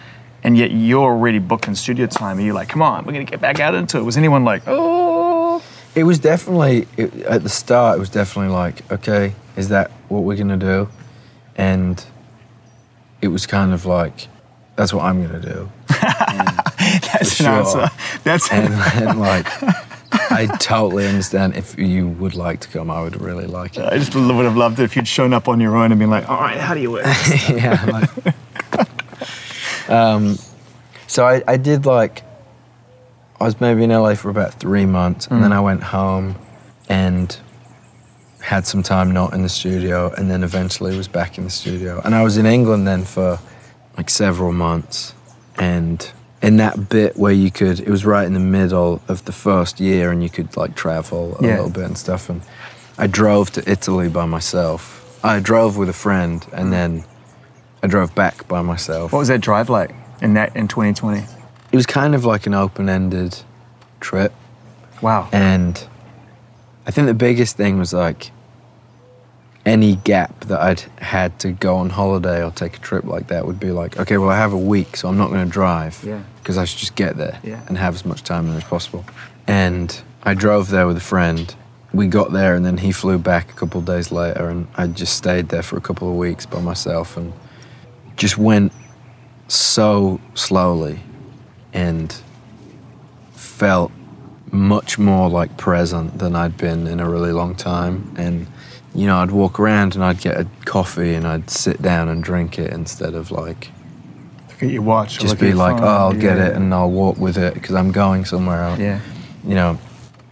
[0.45, 3.29] And yet you're already booking studio time, and you're like, come on, we're going to
[3.29, 4.03] get back out into it.
[4.03, 5.62] Was anyone like, oh?
[5.95, 7.97] It was definitely it, at the start.
[7.97, 10.89] It was definitely like, okay, is that what we're gonna do?
[11.55, 12.03] And
[13.23, 14.27] it was kind of like,
[14.75, 15.71] that's what I'm gonna do.
[15.88, 17.47] That's an sure.
[17.47, 17.89] answer.
[18.25, 19.47] That's and, and like,
[20.12, 23.86] I totally understand if you would like to come, I would really like it.
[23.86, 26.09] I just would have loved it if you'd shown up on your own and been
[26.09, 27.05] like, all right, how do you work?
[27.49, 27.86] yeah.
[27.86, 28.89] Like,
[29.89, 30.38] um,
[31.07, 32.23] so I, I did like,
[33.39, 36.36] I was maybe in LA for about three months, and then I went home
[36.89, 37.38] and
[38.43, 42.01] had some time not in the studio, and then eventually was back in the studio.
[42.03, 43.39] And I was in England then for
[43.97, 45.13] like several months,
[45.58, 49.32] and in that bit where you could, it was right in the middle of the
[49.32, 51.56] first year, and you could like travel a Yeah.
[51.56, 52.29] little bit and stuff.
[52.29, 52.41] And
[52.97, 54.99] I drove to Italy by myself.
[55.23, 56.71] I drove with a friend, and mm.
[56.71, 57.03] then
[57.82, 59.13] I drove back by myself.
[59.13, 61.23] What was that drive like in that in 2020?
[61.71, 63.39] It was kind of like an open-ended
[64.01, 64.34] trip.
[65.01, 65.29] Wow.
[65.32, 65.88] And
[66.85, 68.31] I think the biggest thing was like
[69.65, 73.45] any gap that I'd had to go on holiday or take a trip like that
[73.45, 76.03] would be like, okay, well, I have a week, so I'm not going to drive
[76.05, 76.21] Yeah.
[76.39, 77.61] because I should just get there Yeah.
[77.67, 79.05] and have as much time there as possible.
[79.47, 81.55] And I drove there with a friend.
[81.93, 84.87] We got there, and then he flew back a couple of days later, and I
[84.87, 87.31] just stayed there for a couple of weeks by myself and
[88.17, 88.73] just went
[89.47, 90.99] so slowly
[91.71, 92.13] and
[93.33, 93.91] felt
[94.53, 98.13] much more like present than I'd been in a really long time.
[98.17, 98.47] And,
[98.93, 102.23] you know, I'd walk around and I'd get a coffee and I'd sit down and
[102.23, 103.71] drink it instead of like
[104.49, 105.19] Look at your watch.
[105.19, 105.83] just be like, phone.
[105.85, 108.79] oh, I'll get it and I'll walk with it because I'm going somewhere else.
[108.79, 109.01] Yeah.
[109.43, 109.79] You know,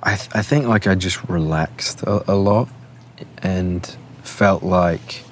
[0.03, 2.69] I, th- I think like I just relaxed a, a lot
[3.39, 3.84] and
[4.23, 5.23] felt like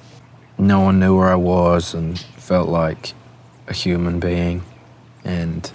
[0.57, 3.13] no one knew where I was and felt like
[3.67, 4.63] a human being
[5.23, 5.71] and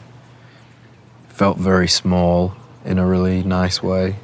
[1.28, 4.16] felt very small in a really nice way.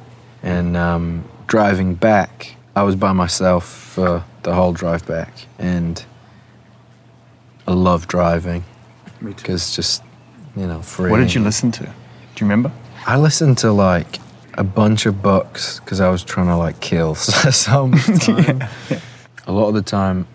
[0.43, 6.03] And um, driving back, I was by myself for the whole drive back, and
[7.67, 8.63] I love driving
[9.19, 9.37] Me too.
[9.37, 10.03] because just
[10.55, 11.11] you know free.
[11.11, 11.83] What did you listen to?
[11.83, 12.71] Do you remember?
[13.05, 14.19] I listened to like
[14.55, 18.63] a bunch of books because I was trying to like kill some time.
[19.47, 20.27] A lot of the time,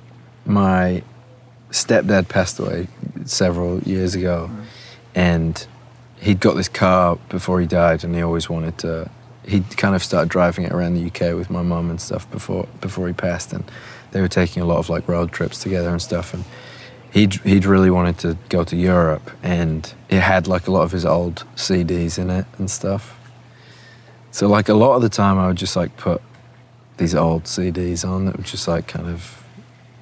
[0.44, 1.02] my
[1.70, 2.88] stepdad passed away
[3.24, 4.50] several years ago,
[5.14, 5.66] and
[6.20, 9.10] he'd got this car before he died, and he always wanted to.
[9.46, 12.66] He'd kind of started driving it around the UK with my mum and stuff before
[12.80, 13.64] before he passed, and
[14.12, 16.44] they were taking a lot of like road trips together and stuff, and
[17.12, 20.92] he'd he'd really wanted to go to Europe, and it had like a lot of
[20.92, 23.18] his old CDs in it and stuff.
[24.30, 26.20] So like a lot of the time, I would just like put
[26.98, 29.44] these old CDs on that were just like kind of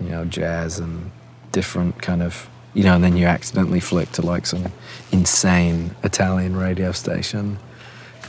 [0.01, 1.11] you know jazz and
[1.53, 4.73] different kind of you know, and then you accidentally flick to like some
[5.13, 7.59] insane Italian radio station,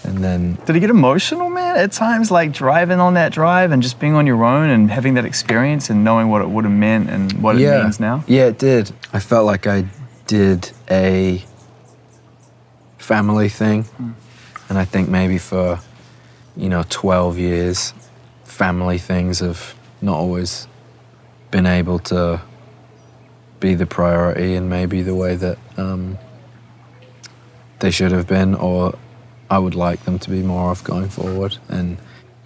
[0.04, 1.78] and then Did it get emotional, man?
[1.78, 5.16] At times, like driving on that drive and just being on your own and having
[5.16, 8.24] that experience and knowing what it would have meant and what yeah, it means now.
[8.28, 8.92] Yeah, it did.
[9.12, 9.86] I felt like I
[10.28, 11.44] did a
[13.00, 14.12] family thing, hmm.
[14.70, 15.80] and I think maybe for
[16.56, 17.94] you know 12 years,
[18.44, 20.68] family things have not always
[21.52, 22.42] been able to
[23.66, 26.20] be the priority and maybe the way that um,
[27.80, 28.96] they should have been, or
[29.50, 31.58] I would like them to be more of going forward.
[31.68, 31.98] And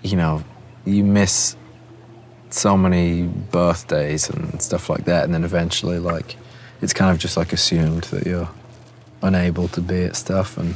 [0.01, 0.43] you know,
[0.85, 1.57] you miss
[2.51, 6.37] so many birthdays and stuff like that, and then eventually, like,
[6.81, 8.49] it's kind of just like assumed that you're
[9.21, 10.57] unable to be at stuff.
[10.57, 10.75] And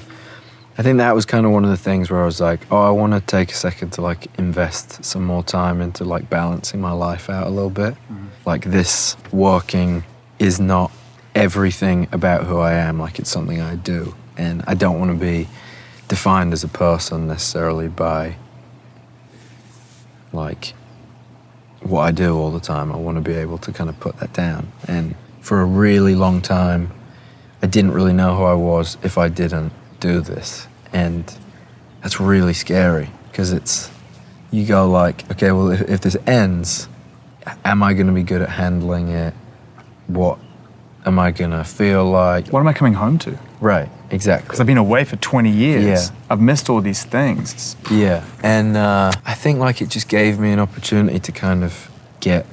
[0.77, 2.83] I think that was kind of one of the things where I was like, oh,
[2.89, 6.81] I want to take a second to like invest some more time into like balancing
[6.81, 7.95] my life out a little bit.
[8.45, 10.03] Like, this working
[10.43, 10.91] is not
[11.33, 14.13] everything about who I am, like, it's something I do.
[14.37, 15.47] And I don't want to be
[16.07, 18.35] defined as a person necessarily by
[20.33, 20.73] like
[21.81, 22.91] what I do all the time.
[22.91, 24.71] I want to be able to kind of put that down.
[24.87, 26.91] And for a really long time,
[27.61, 30.67] I didn't really know who I was if I didn't do this.
[30.91, 31.33] And
[32.01, 33.89] that's really scary because it's,
[34.51, 36.89] you go like, okay, well, if, if this ends,
[37.63, 39.33] am I going to be good at handling it?
[40.07, 40.39] What
[41.05, 42.47] am I going to feel like?
[42.47, 43.37] What am I coming home to?
[43.59, 44.45] Right, exactly.
[44.45, 46.09] Because I've been away for 20 years.
[46.09, 46.15] Yeah.
[46.29, 47.75] I've missed all these things.
[47.89, 51.89] Yeah, and uh, I think like it just gave me an opportunity to kind of
[52.19, 52.45] get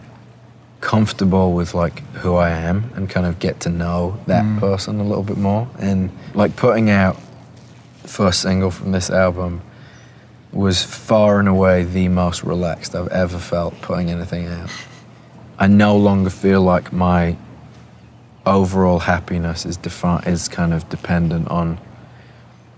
[0.81, 5.05] comfortable with like who I am and kind of get to know that person a
[5.05, 5.69] little bit more.
[5.79, 7.19] And like putting out
[8.03, 9.63] the first single from this album
[10.53, 14.71] was far and away the most relaxed I've ever felt putting anything out.
[15.61, 17.37] I no longer feel like my
[18.47, 21.79] overall happiness is defi- is kind of dependent on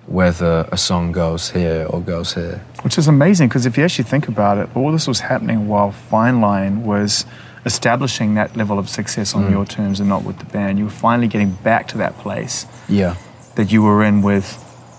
[0.07, 2.61] whether a song goes here or goes here.
[2.83, 5.93] Which is amazing because if you actually think about it, all this was happening while
[5.93, 7.25] Fine Line was
[7.65, 9.51] establishing that level of success on Mm.
[9.53, 10.79] your terms and not with the band.
[10.79, 12.67] You were finally getting back to that place.
[12.89, 13.15] Yeah.
[13.55, 14.49] that you were in with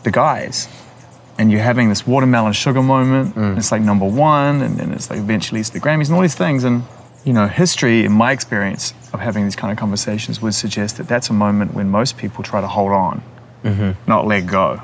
[0.03, 0.67] the guys.
[1.39, 3.35] And you're having this watermelon sugar moment.
[3.35, 6.21] And it's like number one, and then it's like eventually it's the Grammys and all
[6.21, 6.63] these things.
[6.63, 6.83] And
[7.23, 11.07] you know, history, in my experience of having these kind of conversations, would suggest that
[11.07, 13.23] that's a moment when most people try to hold on,
[13.63, 13.91] mm-hmm.
[14.09, 14.81] not let go.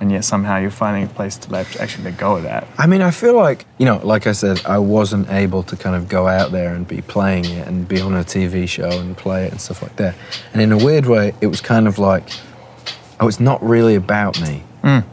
[0.00, 2.66] And yet somehow you're finding a place to actually let go of that.
[2.76, 5.96] I mean, I feel like, you know, like I said, I wasn't able to kind
[5.96, 9.16] of go out there and be playing it and be on a TV show and
[9.16, 10.14] play it and stuff like that.
[10.52, 12.28] And in a weird way, it was kind of like,
[13.20, 14.64] oh, it's not really about me.
[14.82, 15.04] Mm.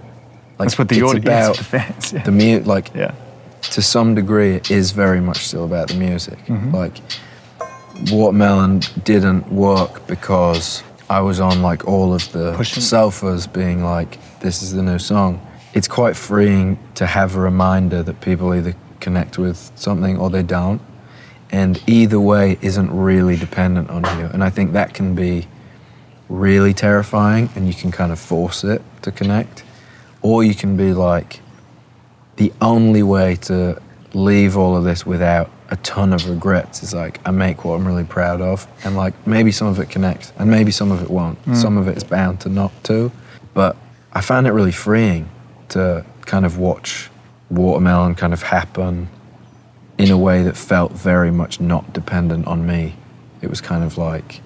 [0.61, 2.11] Like, That's what the audience, about the fans.
[2.11, 2.23] Yeah.
[2.23, 3.15] the mu- like, yeah.
[3.61, 6.37] To some degree, it is very much still about the music.
[6.45, 6.75] Mm-hmm.
[6.75, 6.97] Like,
[8.11, 14.17] Watermelon didn't work because I was on like all of the Pushing- sofas being like,
[14.39, 15.45] this is the new song.
[15.73, 20.43] It's quite freeing to have a reminder that people either connect with something or they
[20.43, 20.81] don't.
[21.51, 24.25] And either way isn't really dependent on you.
[24.27, 25.47] And I think that can be
[26.29, 29.63] really terrifying and you can kind of force it to connect.
[30.21, 31.41] Or you can be like,
[32.37, 33.81] the only way to
[34.13, 37.87] leave all of this without a ton of regrets is like I make what I'm
[37.87, 41.09] really proud of, and like maybe some of it connects, and maybe some of it
[41.09, 41.37] won't.
[41.55, 43.11] Some of it is bound to not to,
[43.53, 43.75] but
[44.13, 45.29] I found it really freeing
[45.69, 47.09] to kind of watch
[47.49, 49.09] watermelon kind of happen
[49.97, 52.95] in a way that felt very much not dependent on me.
[53.41, 54.41] It was kind of like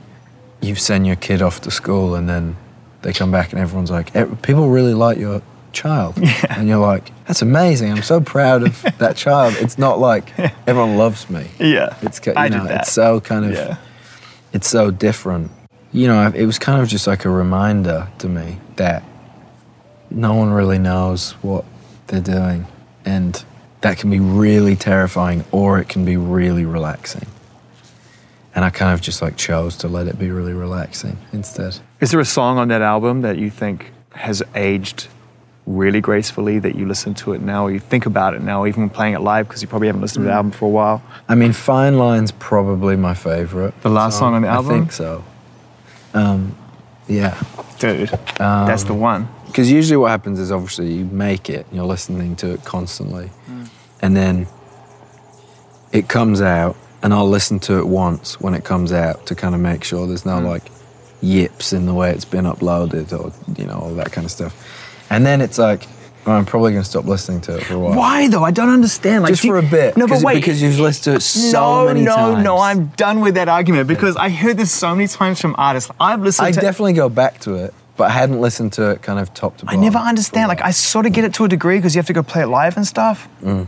[0.61, 2.55] you send your kid off to school and then
[3.01, 5.41] they come back and everyone's like, "Eh, people really like your
[5.75, 6.15] child.
[6.49, 7.91] And you're like, that's amazing.
[7.91, 9.55] I'm so proud of that child.
[9.59, 11.47] It's not like everyone loves me.
[11.59, 11.95] Yeah.
[12.01, 12.81] It's, you I know, did that.
[12.81, 13.77] it's so kind of, Yeah.
[14.53, 15.51] it's so different.
[15.91, 19.03] You know, it was kind of just like a reminder to me that
[20.09, 21.65] no one really knows what
[22.07, 22.65] they're doing.
[23.05, 23.43] And
[23.81, 27.27] that can be really terrifying or it can be really relaxing.
[28.55, 31.79] And I kind of just like chose to let it be really relaxing instead.
[31.99, 35.07] Is there a song on that album that you think has aged
[35.65, 38.83] really gracefully that you listen to it now or you think about it now, even
[38.83, 40.35] when playing it live because you probably haven't listened to the mm.
[40.35, 41.01] album for a while?
[41.27, 43.79] I mean, Fine Line's probably my favorite.
[43.81, 44.71] The last song on the album?
[44.71, 45.23] I think so.
[46.13, 46.55] Um,
[47.07, 47.41] yeah.
[47.79, 49.27] Dude, that's the um, one.
[49.47, 53.31] Because usually what happens is obviously you make it, and you're listening to it constantly,
[53.49, 53.69] mm.
[54.01, 54.47] and then
[55.91, 59.55] it comes out, and I'll listen to it once when it comes out to kind
[59.55, 60.47] of make sure there's no mm.
[60.47, 60.71] like
[61.21, 64.53] yips in the way it's been uploaded or you know all that kind of stuff.
[65.09, 65.83] And then it's like,
[66.25, 67.95] oh, I'm probably going to stop listening to it for a while.
[67.97, 68.43] Why though?
[68.43, 69.23] I don't understand.
[69.23, 69.95] Like Just do- for a bit.
[69.97, 70.35] No, but wait.
[70.35, 72.43] Because you've listened to it so no, many no, times.
[72.43, 72.55] no.
[72.55, 75.91] No, I'm done with that argument because I heard this so many times from artists.
[75.99, 76.59] I've listened I to.
[76.61, 79.65] definitely go back to it, but I hadn't listened to it kind of top to
[79.65, 79.79] bottom.
[79.79, 80.47] I never understand.
[80.49, 80.61] Like.
[80.61, 82.47] I sort of get it to a degree because you have to go play it
[82.47, 83.27] live and stuff.
[83.43, 83.67] Mm.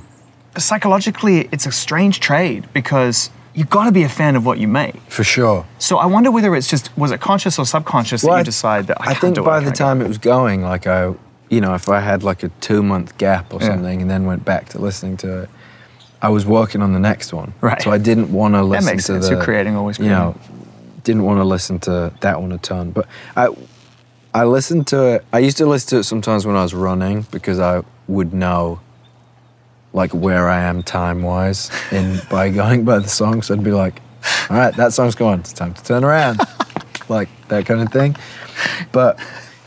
[0.53, 4.57] But psychologically, it's a strange trade because you've got to be a fan of what
[4.57, 4.95] you make.
[5.09, 5.65] for sure.
[5.77, 8.99] So I wonder whether it's just was it conscious or subconscious that you decide that
[9.01, 11.13] I, I think by I the time it was going, like I,
[11.49, 13.67] you know, if I had like a two month gap or Yeah.
[13.67, 15.49] something and then went back to listening to it,
[16.21, 17.53] I was working on the next one.
[17.61, 17.81] Right.
[17.81, 19.27] So I didn't want to listen makes to sense.
[19.29, 19.35] the.
[19.35, 20.35] You're creating, always You know,
[21.03, 23.49] didn't want to listen to that one a ton, but I,
[24.33, 25.25] I listened to it.
[25.31, 28.79] I used to listen to it sometimes when I was running because I would know.
[29.93, 33.71] Like where I am time wise in by going by the song, so I'd be
[33.71, 33.99] like,
[34.49, 35.39] "All right, that song's gone.
[35.39, 36.39] It's time to turn around,"
[37.09, 38.15] like that kind of thing.
[38.91, 39.17] But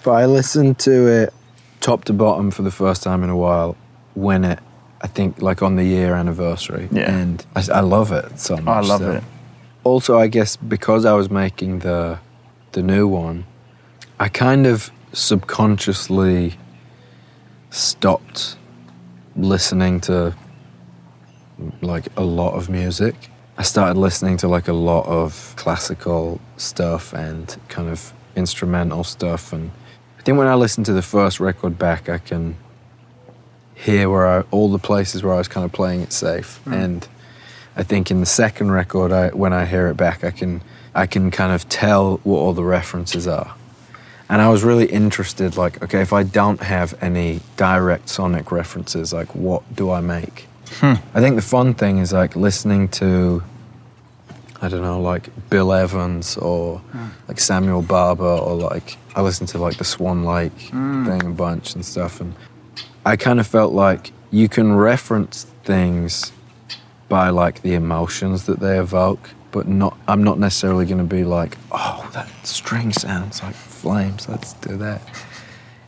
[0.05, 1.35] but I listened to it
[1.81, 3.77] top to bottom for the first time in a while
[4.15, 4.59] when it,
[5.01, 6.89] I think, like on the year anniversary.
[6.93, 7.11] Yeah.
[7.11, 8.85] And I, I love it so much.
[8.85, 9.13] I love so.
[9.13, 9.25] it.
[9.83, 12.19] Also, I guess because I was making the
[12.73, 13.47] the new one,
[14.21, 16.55] I kind of subconsciously
[17.71, 18.57] stopped
[19.35, 20.35] listening to
[21.81, 23.15] like a lot of music.
[23.59, 29.53] I started listening to like a lot of classical stuff and kind of instrumental stuff
[29.53, 29.71] and
[30.31, 32.55] I think when I listen to the first record back I can
[33.75, 36.61] hear where I, all the places where I was kind of playing it safe.
[36.67, 36.85] Mm.
[36.85, 37.09] And
[37.75, 40.63] I think in the second record I, when I hear it back I can
[40.95, 43.57] I can kind of tell what all the references are.
[44.29, 49.13] And I was really interested like okay if I don't have any direct sonic references
[49.13, 50.47] like what do I make?
[50.75, 50.95] Hmm.
[51.13, 53.43] I think the fun thing is like listening to,
[54.63, 57.07] I don't know, like Bill Evans or hmm.
[57.29, 61.07] like Samuel Barber or like I listened to like the Swan Lake hmm.
[61.07, 62.35] thing a bunch and stuff, and
[63.05, 66.33] I kind of felt like you can reference things
[67.09, 69.97] by like the emotions that they evoke, but not.
[70.07, 74.29] I'm not necessarily going to be like, oh, that string sounds like flames.
[74.29, 75.03] Let's do that.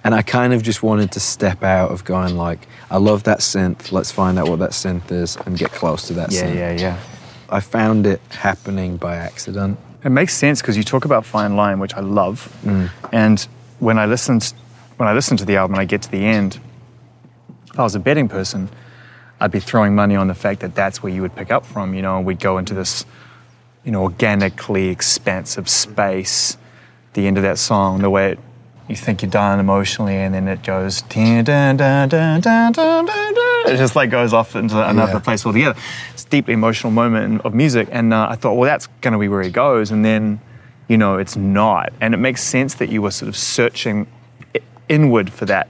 [0.05, 3.39] And I kind of just wanted to step out of going like, I love that
[3.39, 3.93] synth.
[3.93, 6.55] Let's find out what that synth is and get close to that Yeah, synth.
[6.57, 6.99] yeah, yeah.
[7.53, 9.79] I found it happening by accident.
[10.05, 12.91] It makes sense because you talk about fine line, which I love, Mm.
[13.13, 13.47] and
[13.79, 14.53] when I listened
[14.99, 16.61] when I listened to the album and I get to the end,
[17.73, 18.69] if I was a betting person,
[19.41, 21.95] I'd be throwing money on the fact that that's where you would pick up from.
[21.95, 23.05] You know, and we'd go into this,
[23.85, 26.57] you know, organically expansive space.
[27.15, 28.39] The end of that song, the way it,
[28.89, 32.09] you think you're done emotionally, and then it goes, dun, dun, dun,
[33.67, 35.19] it just like goes off into another Yeah.
[35.21, 35.79] place altogether.
[36.13, 39.19] It's a deeply emotional moment of music, and uh, I thought, well, that's going to
[39.19, 40.41] be where he goes, and then,
[40.89, 44.07] you know, it's not, and it makes sense that you were sort of searching
[44.89, 45.69] inward for that,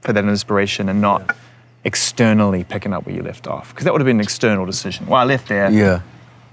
[0.00, 1.36] for that inspiration, and not
[1.84, 5.06] externally picking up where you left off, because that would have been an external decision.
[5.06, 5.70] Well, I left there.
[5.70, 6.00] Yeah.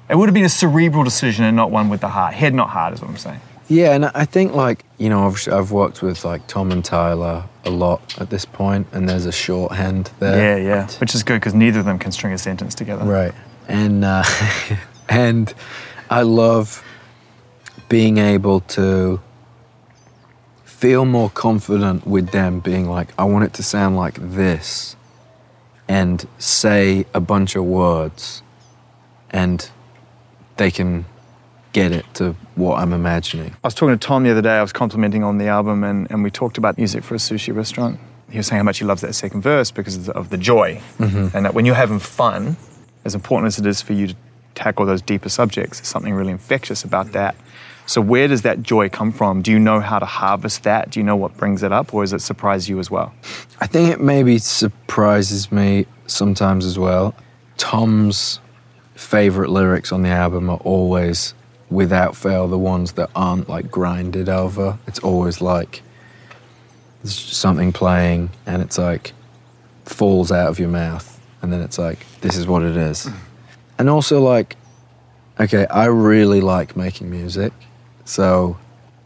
[0.10, 2.34] It would have been a cerebral decision and not one with the heart.
[2.34, 3.42] Head, not heart, is what I'm saying.
[3.70, 7.44] Yeah, and I think like you know, obviously I've worked with like Tom and Tyler
[7.66, 10.58] a lot at this point, and there's a shorthand there.
[10.58, 10.88] Yeah, yeah.
[11.00, 13.04] Which is good because neither of them can string a sentence together.
[13.04, 13.34] Right.
[13.68, 14.24] And uh,
[15.10, 15.54] and
[16.10, 16.84] I love
[17.90, 19.22] being able to
[20.64, 24.96] feel more confident with them being like, I want it to sound like this
[25.88, 28.44] and say a bunch of words
[29.32, 29.70] and
[30.58, 31.06] they can
[31.78, 33.52] get it to what I'm imagining.
[33.64, 34.58] I was talking to Tom the other day.
[34.58, 37.56] I was complimenting on the album, and, and we talked about music for a sushi
[37.56, 38.00] restaurant.
[38.32, 40.38] He was saying how much he loves that second verse because of the, of the
[40.38, 41.36] joy, mm-hmm.
[41.36, 42.58] and that when you're having fun,
[43.06, 44.16] as important as it is for you to
[44.56, 47.36] tackle those deeper subjects, there's something really infectious about that.
[47.86, 49.42] So where does that joy come from?
[49.42, 50.90] Do you know how to harvest that?
[50.90, 53.14] Do you know what brings it up, or does it surprise you as well?
[53.62, 57.16] I think it maybe surprises me sometimes as well.
[57.56, 58.42] Tom's
[58.96, 61.34] favorite lyrics on the album are always,
[61.70, 64.78] without fail, the ones that aren't like grinded over.
[64.88, 65.82] It's always like
[67.04, 69.14] there's something playing and it's like
[69.86, 73.06] falls out of your mouth, and then it's like, this is what it is.
[73.06, 73.14] Mm.
[73.80, 74.56] And also, like,
[75.40, 77.54] okay, I really like making music.
[78.06, 78.58] So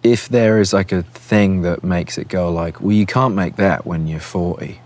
[0.04, 3.58] if there is like a thing that makes it go like, well, you can't make
[3.58, 4.80] that when you're 40.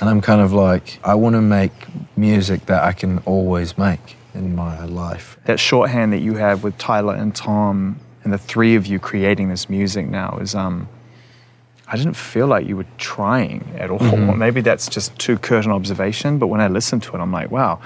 [0.00, 1.72] And I'm kind of like, I want to make
[2.16, 5.38] music that I can always make in my life.
[5.44, 9.48] that shorthand that you have with Tyler and Tom and the three of you creating
[9.48, 10.88] this music now is um
[11.92, 13.98] I didn't feel like you were trying at all.
[14.36, 17.50] Maybe that's just too curt an observation, but when I listened to it, I'm like,
[17.50, 17.80] wow,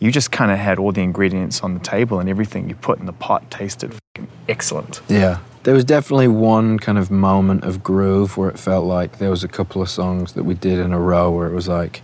[0.00, 2.98] you just kind of had all the ingredients on the table and everything you put
[2.98, 5.00] in the pot tasted fucking excellent.
[5.08, 5.38] Yeah.
[5.62, 9.44] There was definitely one kind of moment of groove where it felt like there was
[9.44, 12.02] a couple of songs that we did in a row where it was like,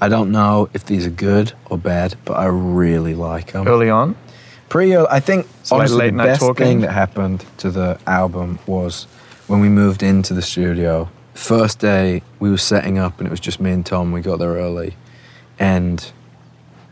[0.00, 3.66] I don't know if these are good or bad, but I really like them.
[3.66, 4.16] Early on,
[4.68, 5.06] Pretty early.
[5.10, 6.66] I think So like honestly late the night best talking?
[6.66, 9.04] thing that happened to the album was
[9.46, 11.08] when we moved into the studio.
[11.34, 14.12] First day we were setting up and it was just me and Tom.
[14.12, 14.94] We got there early,
[15.58, 16.12] and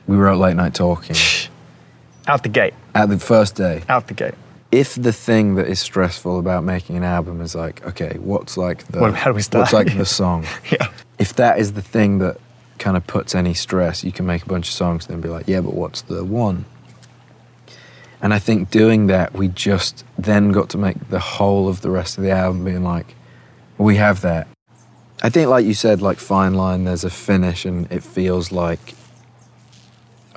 [0.06, 1.16] we were out late night talking.
[2.26, 4.34] out the gate, At the first day, out the gate.
[4.72, 8.86] if the thing that is stressful about making an album is like, okay, what's like
[8.88, 9.62] the What- how do we start?
[9.62, 10.44] what's like the song?
[10.72, 10.88] Yeah.
[11.18, 12.38] If that is the thing that
[12.78, 15.28] kind of puts any stress, you can make a bunch of songs and then be
[15.28, 16.64] like, yeah, but what's the one?
[18.22, 21.90] And I think doing that, we just then got to make the whole of the
[21.90, 23.14] rest of the album being like,
[23.78, 24.48] we have that.
[25.22, 28.94] I think, like you said, like Fine Line, there's a finish and it feels like,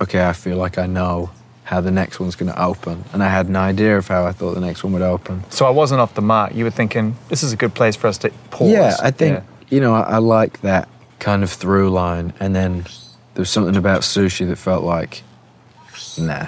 [0.02, 1.32] okay, I feel like I know
[1.64, 3.04] how the next one's going to open.
[3.14, 5.44] And I had an idea of how I thought the next one would open.
[5.52, 6.56] So I wasn't off the mark.
[6.56, 8.72] You were thinking this is a good place for us to pause.
[8.72, 9.44] Yeah, I think Yeah.
[9.70, 10.90] you know I, I like that
[11.20, 12.86] kind of through line, and then
[13.36, 15.24] there's something about sushi that felt like,
[16.18, 16.48] nah,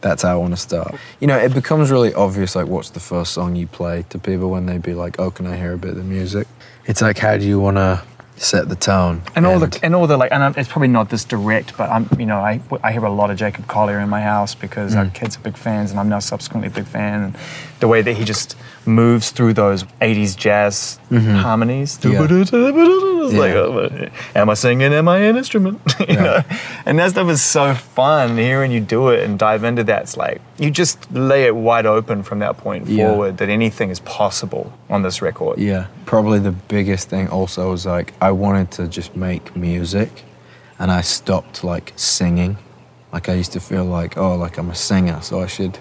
[0.00, 0.94] that's how I want to start.
[1.20, 4.50] You know, it becomes really obvious like what's the first song you play to people
[4.50, 6.46] when they'd be like, oh, can I hear a bit of the music?
[6.86, 8.02] It's like how do you want to
[8.42, 9.22] set the tone?
[9.36, 11.88] And all the and all the like, and I'm- it's probably not this direct, but
[11.90, 14.94] I'm you know I, I hear a lot of Jacob Collier in my house because
[14.94, 14.98] Mm.
[14.98, 17.22] our kids are big fans, and I'm now subsequently a big fan.
[17.22, 17.36] And
[17.80, 22.12] the way that he just moves through those '80s jazz harmonies, Mm-hmm.
[22.12, 23.24] Yeah.
[23.24, 23.60] it's like, Yeah.
[23.60, 24.92] oh, am I singing?
[24.92, 25.80] Am I an instrument?
[26.00, 26.22] you Yeah.
[26.22, 26.42] know,
[26.86, 28.36] and that stuff is so fun.
[28.36, 31.86] Hearing you do it and dive into that, it's like you just lay it wide
[31.86, 33.08] open from that point Yeah.
[33.08, 33.38] forward.
[33.38, 35.58] That anything is possible on this record.
[35.58, 40.24] Yeah, probably the biggest thing also was like I wanted to just make music,
[40.78, 42.56] and I stopped like singing.
[43.12, 45.78] Like I used to feel like oh, like I'm a singer, so I should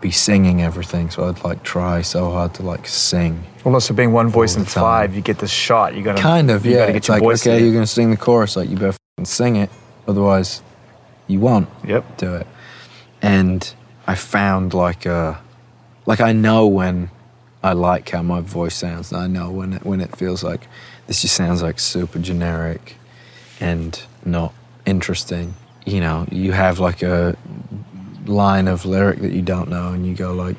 [0.00, 1.10] be singing everything.
[1.10, 3.44] So I'd like try so hard to like sing.
[3.64, 5.94] Well, also being one voice in five, you get this shot.
[5.94, 6.78] You gotta Kind of, you yeah.
[6.78, 8.96] Gotta get It's your like voice okay, you're gonna sing the chorus, like you better
[9.16, 9.70] fing sing it,
[10.08, 10.62] otherwise
[11.26, 12.16] you won't Yep.
[12.16, 12.46] do it.
[13.22, 13.72] And
[14.06, 15.40] I found like a,
[16.06, 17.10] like I know when
[17.62, 20.66] I like how my voice sounds, I know when it, when it feels like
[21.06, 22.96] this just sounds like super generic
[23.60, 24.54] and not
[24.86, 25.54] interesting.
[25.84, 27.36] You know, you have like a
[28.26, 30.56] line of lyric that you don't know, and you go like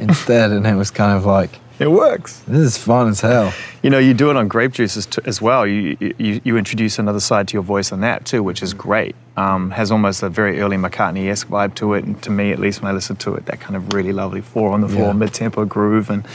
[0.00, 2.40] instead, and it was kind of like It works.
[2.46, 3.52] this is fun as hell.
[3.82, 5.66] You know, you do it on grape juices t- as well.
[5.66, 9.16] You, you you introduce another side to your voice on that too, which is great.
[9.38, 12.82] Um, has almost a very early McCartney-esque vibe to it, and to me, at least
[12.82, 15.12] when I listen to it, that kind of really lovely four on the floor, Yeah.
[15.14, 16.26] mid-tempo groove, and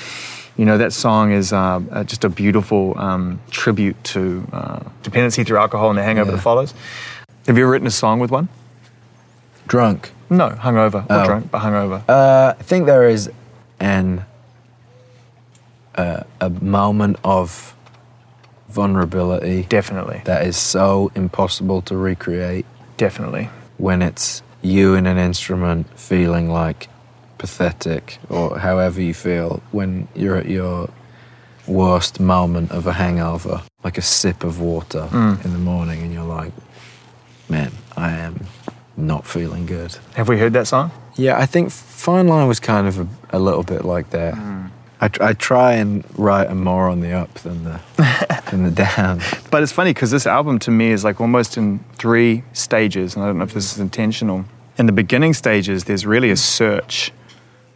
[0.57, 5.43] you know that song is uh, uh, just a beautiful um, tribute to uh, dependency
[5.43, 6.37] through alcohol and the hangover Yeah.
[6.37, 6.73] that follows.
[7.45, 8.47] Have you ever written a song with one?
[9.67, 10.11] Drunk.
[10.29, 11.25] No, hungover, or Oh.
[11.25, 12.01] drunk, but hungover.
[12.09, 13.29] Uh, I think there is
[13.79, 14.25] an
[15.95, 17.73] uh, a moment of
[18.69, 22.65] vulnerability definitely, that is so impossible to recreate
[22.97, 23.49] definitely.
[23.77, 26.87] when it's you in an instrument feeling like
[27.37, 30.89] pathetic or however you feel when you're at your
[31.67, 35.43] worst moment of a hangover, like a sip of water Mm.
[35.45, 36.51] in the morning, and you're like,
[37.49, 38.45] man, I am
[38.97, 39.95] not feeling good.
[40.15, 40.91] Have we heard that song?
[41.15, 44.35] Yeah, I think Fine Line was kind of a, a little bit like that.
[45.01, 47.81] I, tr- I try and write a more on the up than the
[48.51, 49.21] than the down.
[49.51, 53.23] But it's funny because this album to me is like almost in three stages, and
[53.23, 54.45] I don't know if this is intentional.
[54.77, 57.11] In the beginning stages, there's really a search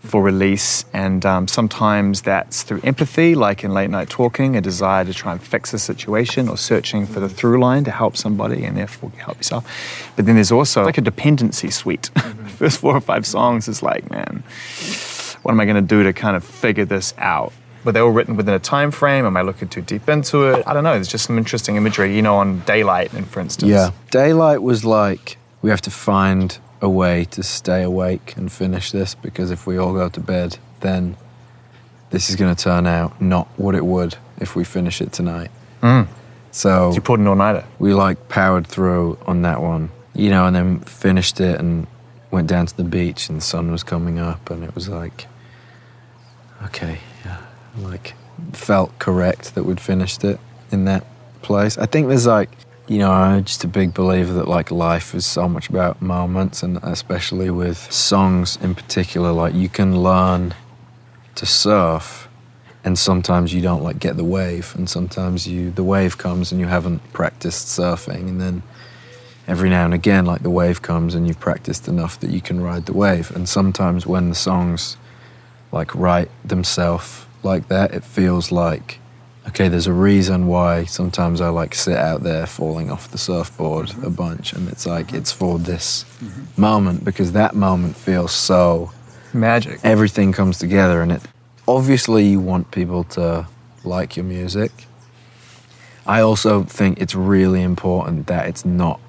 [0.01, 5.03] for release, and um, sometimes that's through empathy, like in late night talking, a desire
[5.03, 8.63] to try and fix a situation, or searching for the through line to help somebody
[8.63, 10.11] and therefore help yourself.
[10.15, 12.11] But then there's also like a dependency suite.
[12.13, 12.21] the
[12.57, 14.43] first four or five songs is like, man,
[15.49, 17.51] what am I going to do to kind of figure this out?
[17.83, 19.25] Were they all written within a time frame?
[19.25, 20.63] Am I looking too deep into it?
[20.67, 20.93] I don't know.
[20.93, 23.71] There's just some interesting imagery, you know, on daylight, and for instance.
[23.71, 28.91] Yeah, daylight was like we have to find a way to stay awake and finish
[28.91, 31.17] this because if we all go to bed, then
[32.11, 35.49] this is going to turn out not what it would if we finish it tonight.
[35.81, 36.07] Mm.
[36.51, 37.65] So So you pulled an all-nighter.
[37.79, 41.87] we like powered through on that one, you know, and then finished it and
[42.31, 45.25] went down to the beach and the sun was coming up and it was like,
[46.65, 47.37] okay, yeah,
[47.77, 48.13] like
[48.53, 50.39] felt correct that we'd finished it
[50.71, 51.05] in that
[51.41, 51.77] place.
[51.77, 52.49] I think there's like,
[52.87, 56.63] you know, I'm just a big believer that like life is so much about moments
[56.63, 60.53] and especially with songs in particular, like you can learn
[61.35, 62.27] to surf
[62.83, 66.59] and sometimes you don't like get the wave and sometimes you the wave comes and
[66.59, 68.63] you haven't practiced surfing and then
[69.47, 72.61] every now and again like the wave comes and you've practiced enough that you can
[72.61, 74.97] ride the wave and sometimes when the songs
[75.71, 78.99] like write themselves like that it feels like
[79.47, 83.91] okay there's a reason why sometimes i like sit out there falling off the surfboard
[84.03, 86.05] a bunch and it's like it's for this
[86.57, 88.91] moment because that moment feels so
[89.33, 89.79] Magic.
[89.83, 91.21] everything comes together and it
[91.67, 93.47] obviously you want people to
[93.83, 94.71] like your music
[96.05, 98.99] i also think it's really important that it's not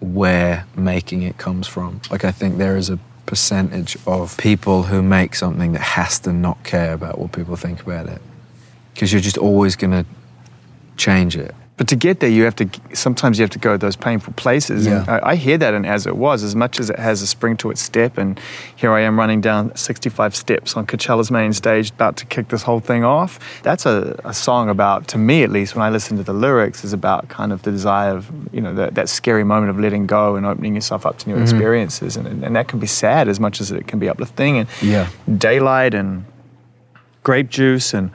[0.00, 2.98] where making it comes from like i think there is a
[3.28, 7.82] percentage of people who make something that has to not care about what people think
[7.82, 8.22] about it.
[8.94, 10.06] Because you're just always going to
[10.96, 12.68] change it But to get there, you have to.
[12.92, 14.86] Sometimes you have to go to those painful places.
[14.86, 15.20] And Yeah.
[15.22, 17.56] I, I hear that in As It Was, as much as it has a spring
[17.58, 18.18] to its step.
[18.18, 18.38] And
[18.74, 22.64] here I am running down 65 steps on Coachella's main stage, about to kick this
[22.64, 23.38] whole thing off.
[23.62, 26.82] That's a, a song about, to me at least, when I listen to the lyrics,
[26.82, 30.06] is about kind of the desire of, you know, that, that scary moment of letting
[30.06, 31.44] go and opening yourself up to new mm-hmm.
[31.44, 32.16] experiences.
[32.16, 34.58] And, and that can be sad as much as it can be uplifting.
[34.58, 35.08] And Yeah.
[35.36, 36.24] daylight and
[37.22, 38.10] grape juice and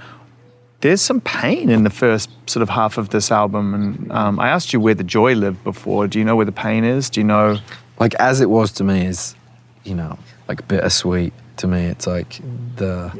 [0.83, 4.49] there's some pain in the first sort of half of this album and um, i
[4.49, 7.19] asked you where the joy lived before do you know where the pain is do
[7.21, 7.57] you know
[7.99, 9.33] like as it was to me is
[9.85, 10.17] you know
[10.49, 12.39] like bittersweet to me it's like
[12.75, 13.11] the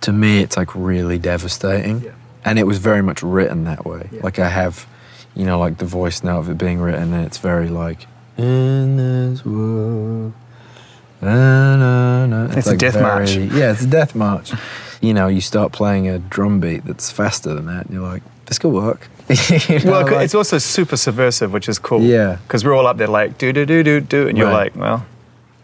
[0.00, 2.12] to me it's like really devastating Yeah.
[2.44, 4.20] and it was very much written that way Yeah.
[4.22, 4.86] like i have
[5.34, 8.06] you know like the voice note of it being written and it's very like
[8.38, 10.32] in this world
[11.20, 13.34] na, na, na." It's a like death march.
[13.36, 14.52] yeah it's a death march
[15.06, 18.22] you know you start playing a drum beat that's faster than that and you're like
[18.46, 19.00] this could work
[19.68, 22.38] You know, well like- it's also super subversive which is cool Yeah.
[22.46, 24.72] because we're all up there like do do do do do and you're Right.
[24.74, 25.00] like well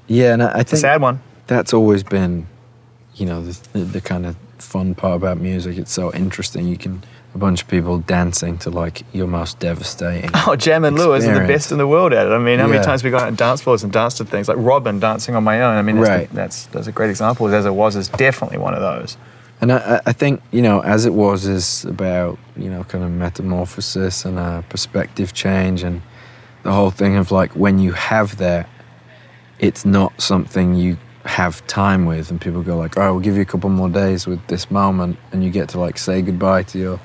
[0.06, 2.46] yeah and I, I it's a think sad one that's always been,
[3.16, 5.76] you know, the, the, the kind of fun part about music.
[5.76, 6.66] It's so interesting.
[6.68, 7.02] You can
[7.34, 10.30] a bunch of people dancing to like your most devastating.
[10.46, 12.66] oh jam and lewis are the best in the world at it i mean how
[12.66, 12.82] many Yeah.
[12.84, 15.62] times we got on dance floors and danced to things like Robyn dancing on my
[15.62, 16.28] own i mean that's, Right.
[16.28, 19.16] the, that's that's a great example as it was is definitely one of those
[19.62, 23.10] And I, I- think you know, as it was, is about you know, kind of
[23.12, 26.02] metamorphosis and a perspective change, and
[26.64, 28.68] the whole thing of like when you have that,
[29.60, 33.42] it's not something you have time with, and people go like, "Oh, we'll give you
[33.42, 36.78] a couple more days with this moment," and you get to like say goodbye to
[36.78, 37.00] your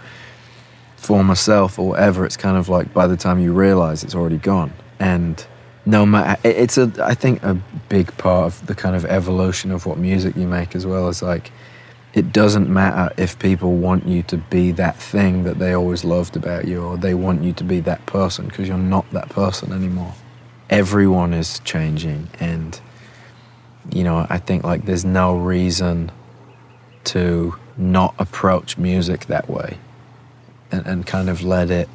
[0.95, 2.25] former self or whatever.
[2.25, 5.45] It's kind of like by the time you realize it's already gone, and
[5.85, 7.53] no matter it's a i think a
[7.87, 11.21] big part of the kind of evolution of what music you make as well is
[11.21, 11.49] like
[12.17, 16.35] it doesn't matter if people want you to be that thing that they always loved
[16.35, 19.71] about you or they want you to be that person because you're not that person
[19.71, 20.13] anymore.
[20.69, 22.79] Everyone is changing and
[23.89, 26.11] you know i think like there's no reason
[27.05, 29.77] to not approach music that way
[30.71, 31.87] and, and kind of let it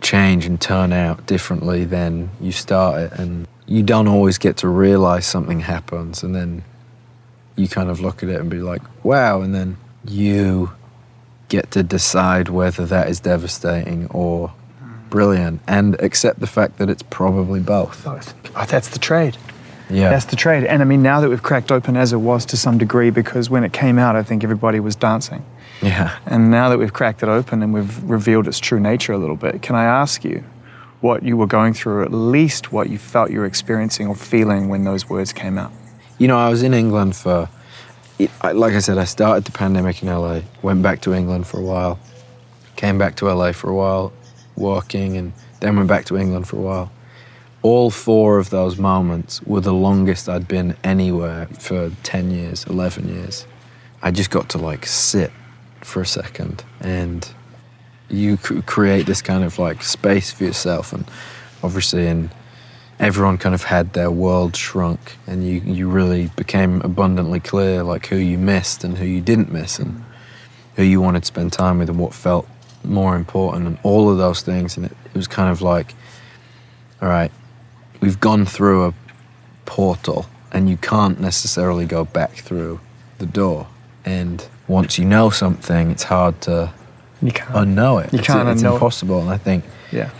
[0.00, 3.12] change and turn out differently than you start it.
[3.18, 6.62] And you don't always get to realize something happens and then
[7.56, 10.70] you kind of look at it and be like wow and then you
[11.48, 14.52] get to decide whether that is devastating or
[15.10, 18.34] brilliant and accept the fact that it's probably both Both.
[18.56, 19.36] Oh, that's the trade.
[19.88, 20.64] yeah That's the trade.
[20.64, 23.48] And I mean, now that we've cracked open as it was to some degree, because
[23.48, 25.44] when it came out, I think everybody was dancing.
[25.82, 29.18] yeah And now that we've cracked it open and we've revealed its true nature a
[29.18, 30.42] little bit, can I ask you
[31.00, 34.14] what you were going through, or at least what you felt you were experiencing or
[34.16, 35.70] feeling when those words came out?
[36.24, 37.50] You know, I was in England for,
[38.18, 41.62] like I said, I started the pandemic in LA, went back to England for a
[41.62, 41.98] while,
[42.76, 44.10] came back to LA for a while,
[44.56, 46.92] working, and then went back to England for a while.
[47.60, 53.06] All four of those moments were the longest I'd been anywhere for 10 years, 11
[53.06, 53.46] years.
[54.00, 55.30] I just got to like sit
[55.82, 57.30] for a second and
[58.08, 61.04] you create this kind of like space for yourself and
[61.62, 62.30] obviously in
[63.00, 68.06] everyone kind of had their world shrunk and you, you really became abundantly clear like
[68.06, 70.04] who you missed and who you didn't miss and
[70.76, 72.48] who you wanted to spend time with and what felt
[72.84, 75.94] more important and all of those things and it, it was kind of like
[77.02, 77.32] all right
[78.00, 78.94] we've gone through a
[79.64, 82.78] portal and you can't necessarily go back through
[83.18, 83.66] the door
[84.04, 86.72] and once you know something it's hard to
[87.22, 87.50] You can't.
[87.54, 88.74] unknow it You it's, can't it's unknow it.
[88.74, 90.10] impossible and i think yeah.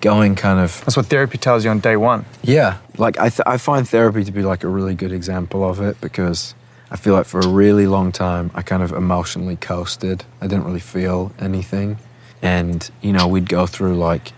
[0.00, 2.24] Going kind of That's what therapy tells you on day one.
[2.42, 5.80] yeah, like I, th- I find therapy to be like a really good example of
[5.80, 6.54] it because
[6.90, 10.24] I feel like for a really long time I kind of emotionally coasted.
[10.40, 11.98] I didn't really feel anything,
[12.42, 14.32] and you know we'd go through like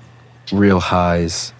[0.53, 1.53] real highs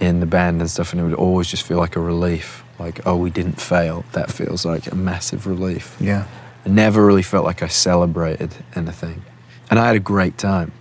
[0.00, 2.64] in the band and stuff, and it would always just feel like a relief.
[2.78, 4.04] Like oh, we didn't fail.
[4.12, 5.96] That feels like a massive relief.
[6.00, 6.26] Yeah.
[6.66, 9.22] I never really felt like I celebrated anything,
[9.70, 10.72] and I had a great time,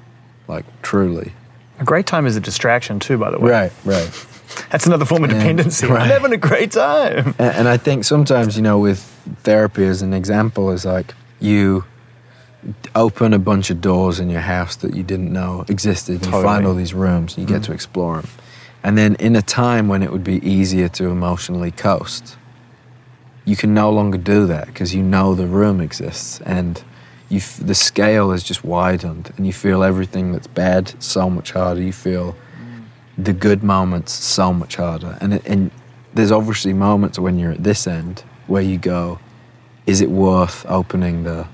[0.48, 1.34] like truly.
[1.82, 3.50] A great time is a distraction too, by the way.
[3.50, 4.28] Right, right.
[4.70, 5.88] That's another form of dependency.
[5.88, 6.04] right.
[6.04, 7.34] I'm having a great time.
[7.40, 9.02] And, and I think sometimes, you know, with
[9.44, 11.84] therapy as an example, is like you
[12.94, 16.18] open a bunch of doors in your house that you didn't know existed.
[16.18, 17.74] and You find all these rooms, and you get to mm-hmm.
[17.74, 18.30] explore them.
[18.84, 22.38] And then, in a time when it would be easier to emotionally coast,
[23.46, 26.84] you can no longer do that because you know the room exists and
[27.38, 31.82] f- the scale is just widened, and you feel everything that's bad so much harder.
[31.82, 32.36] You feel
[33.18, 35.18] the good moments so much harder.
[35.22, 35.72] And it, and
[36.14, 39.20] there's obviously moments when you're at this end where you go,
[39.86, 41.48] is it worth opening the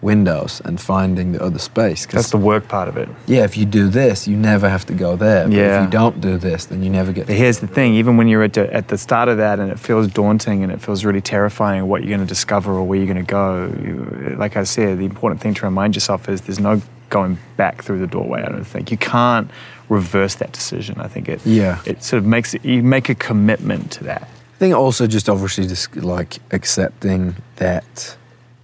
[0.00, 2.06] windows and finding the other space?
[2.06, 3.08] That's the work part of it.
[3.26, 5.44] yeah, if you do this, you never have to go there.
[5.44, 5.78] But Yeah.
[5.78, 7.26] if you don't do this, then you never get.
[7.26, 9.70] But here's the thing: even when you're at the, at the start of that, and
[9.70, 12.98] it feels daunting, and it feels really terrifying, what you're going to discover or where
[12.98, 13.72] you're going to go.
[13.82, 16.80] You, like I said, the important thing to remind yourself is there's no
[17.10, 18.42] going back through the doorway.
[18.42, 19.50] I don't think you can't
[19.88, 21.00] reverse that decision.
[21.00, 21.78] I think it Yeah.
[21.86, 24.22] it sort of makes it, you make a commitment to that.
[24.22, 28.16] I think also just obviously just like accepting that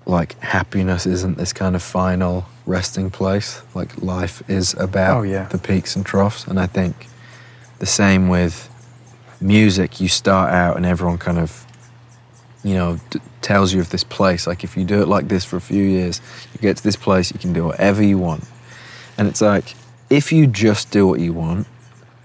[0.06, 3.62] like happiness isn't this kind of final resting place.
[3.74, 5.44] Like life is about Oh, yeah.
[5.48, 7.06] the peaks and troughs, and I think
[7.78, 8.68] the same with
[9.40, 10.00] music.
[10.00, 11.66] You start out and everyone kind of
[12.62, 14.46] you know d- tells you of this place.
[14.46, 16.20] Like if you do it like this for a few years,
[16.52, 18.44] you get to this place, you can do whatever you want,
[19.18, 19.74] and it's like
[20.10, 21.66] if you just do what you want,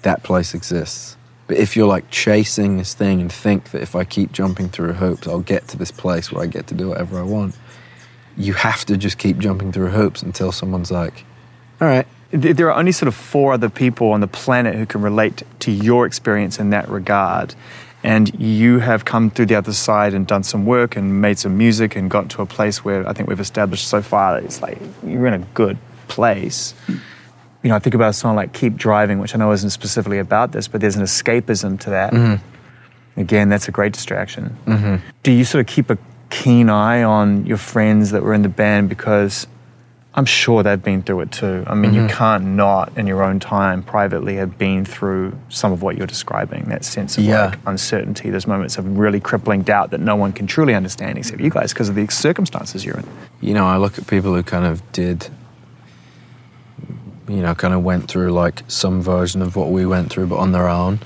[0.01, 1.15] that place exists.
[1.47, 4.93] But if you're like chasing this thing and think that if I keep jumping through
[4.93, 7.57] hoops, I'll get to this place where I get to do whatever I want,
[8.39, 11.25] you have to just keep jumping through hoops until someone's like,
[11.79, 15.01] all right, There are only sort of four other people on the planet who can
[15.01, 17.55] relate to your experience in that regard.
[18.03, 21.57] And you have come through the other side and done some work and made some
[21.57, 24.61] music and got to a place where I think we've established so far that it's
[24.61, 25.77] like you're in a good
[26.07, 26.75] place.
[26.87, 30.19] You know, I think about a song like Keep Driving, which I know isn't specifically
[30.19, 32.13] about this, but there's an escapism to that.
[32.13, 33.19] Mm-hmm.
[33.19, 34.55] Again, that's a great distraction.
[34.65, 34.95] Mm-hmm.
[35.23, 35.97] Do you sort of keep a
[36.29, 39.47] keen eye on your friends that were in the band because
[40.15, 41.63] I'm sure they've been through it too.
[41.67, 45.81] I mean, you can't not in your own time privately have been through some of
[45.81, 46.65] what you're describing.
[46.65, 47.45] That sense of Yeah.
[47.47, 51.39] like uncertainty, those moments of really crippling doubt that no one can truly understand except
[51.39, 53.05] you guys because of the circumstances you're in.
[53.39, 55.27] you know, I look at people who kind of did,
[57.27, 60.37] you know, kind of went through like some version of what we went through, but
[60.37, 60.99] on their own.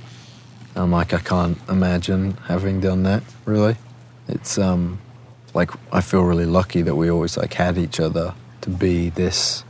[0.75, 3.21] I'm like, I can't imagine having done that.
[3.45, 3.75] Really,
[4.27, 4.99] it's um,
[5.53, 9.63] like I feel really lucky that we always like had each other to be this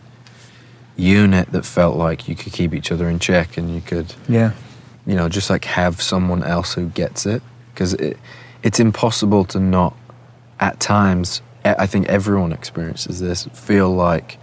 [0.96, 4.52] unit that felt like you could keep each other in check and you could Yeah.
[5.06, 7.42] you know, just like have someone else who gets it
[7.74, 8.18] because it,
[8.62, 9.96] it's impossible to not.
[10.60, 13.46] At times, I think everyone experiences this.
[13.54, 14.38] Feel like,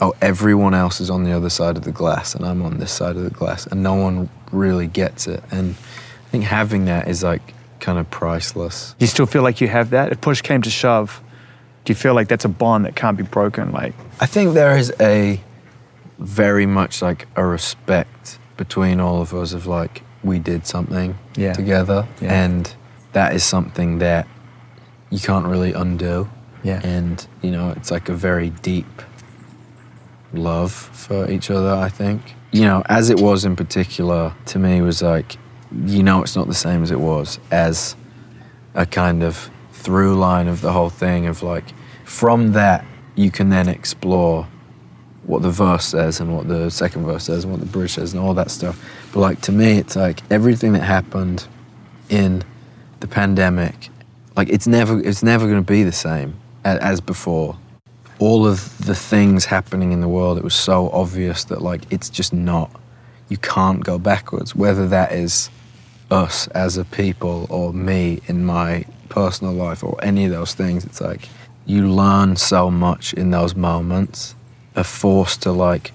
[0.00, 2.92] oh, everyone else is on the other side of the glass, and I'm on this
[2.92, 5.42] side of the glass, and no one really gets it.
[5.50, 7.52] And I think having that is like
[7.82, 8.94] kind of priceless.
[8.98, 10.10] You still feel like you have that?
[10.12, 11.20] If push came to shove,
[11.84, 13.72] do you feel like that's a bond that can't be broken?
[13.72, 15.40] Like, I think there is a
[16.18, 21.52] very much like a respect between all of us of like we did something Yeah.
[21.52, 22.44] together Yeah.
[22.44, 22.74] and
[23.12, 24.26] that is something that
[25.10, 26.28] you can't really undo
[26.62, 26.80] Yeah.
[26.84, 29.02] and you know it's like a very deep
[30.32, 32.20] love for each other i think
[32.52, 35.36] you know as it was in particular to me was like
[35.86, 37.96] you know it's not the same as it was as
[38.74, 41.72] a kind of through line of the whole thing of like
[42.04, 44.46] from that you can then explore
[45.24, 48.12] what the verse says and what the second verse says and what the bridge says
[48.12, 48.82] and all that stuff.
[49.12, 51.46] But like to me it's like everything that happened
[52.08, 52.42] in
[53.00, 53.88] the pandemic
[54.36, 57.56] like it's never it's never going to be the same as, as before.
[58.18, 62.08] All of the things happening in the world it was so obvious that like it's
[62.08, 62.70] just not.
[63.28, 65.50] You can't go backwards whether that is
[66.12, 70.84] us as a people or me in my personal life or any of those things
[70.84, 71.28] it's like
[71.66, 74.34] you learn so much in those moments
[74.76, 75.92] are forced to like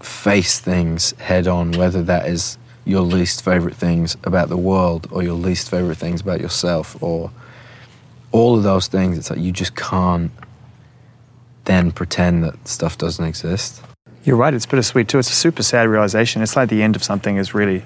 [0.00, 5.22] face things head on whether that is your least favorite things about the world or
[5.22, 7.30] your least favorite things about yourself or
[8.32, 10.30] all of those things it's like you just can't
[11.64, 13.82] then pretend that stuff doesn't exist
[14.24, 15.18] you're right, it's bittersweet too.
[15.18, 16.42] It's a super sad realization.
[16.42, 17.82] It's like the end of something is really,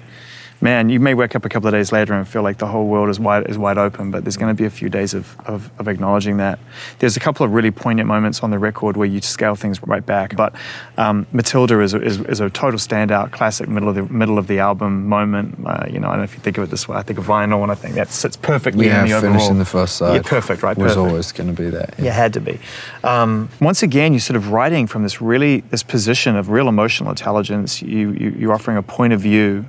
[0.63, 2.87] man, you may wake up a couple of days later and feel like the whole
[2.87, 5.37] world is wide, is wide open, but there's going to be a few days of,
[5.41, 6.57] of, of acknowledging that.
[6.99, 10.05] There's a couple of really poignant moments on the record where you scale things right
[10.05, 10.55] back, but
[10.97, 14.47] um, Matilda is a, is, is a total standout, classic middle of the, middle of
[14.47, 15.59] the album moment.
[15.65, 16.95] Uh, you know, I don't know if you think of it this way.
[16.95, 19.33] I think of vinyl and I think that sits perfectly yeah in the overall.
[19.33, 20.77] finishing the first side Yeah, perfect, right?
[20.77, 21.09] was perfect.
[21.09, 22.57] always going to be that Yeah, had to be.
[23.03, 27.09] Um, once again, you're sort of writing from this really this position of real emotional
[27.09, 27.81] intelligence.
[27.81, 29.65] You, you you're offering a point of view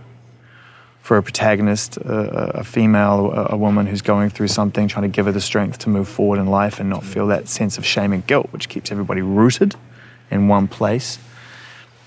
[1.05, 5.15] for a protagonist, a, a female, a, a woman who's going through something, trying to
[5.15, 7.85] give her the strength to move forward in life and not feel that sense of
[7.85, 9.77] shame and guilt, which keeps everybody rooted
[10.31, 11.19] in one place.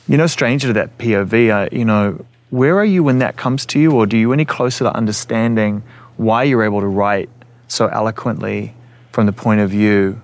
[0.08, 1.34] You're no stranger to that POV.
[1.52, 4.45] Uh, you know, where are you when that comes to you, or do you any
[4.45, 5.84] closer to understanding
[6.16, 7.30] why you're able to write
[7.68, 8.74] so eloquently
[9.12, 10.20] from the point of view,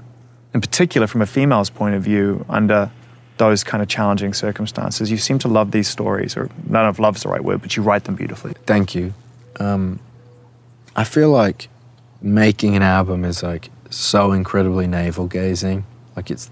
[0.51, 2.89] in particular from a female's point of view, under
[3.49, 5.11] those kind of challenging circumstances?
[5.11, 7.83] You seem to love these stories, or none of love's the right word, but you
[7.83, 8.53] write them beautifully.
[8.65, 9.13] Thank you.
[9.59, 9.99] Um,
[10.95, 11.69] I feel like
[12.21, 15.85] making an album is like so incredibly navel gazing.
[16.15, 16.49] Like it's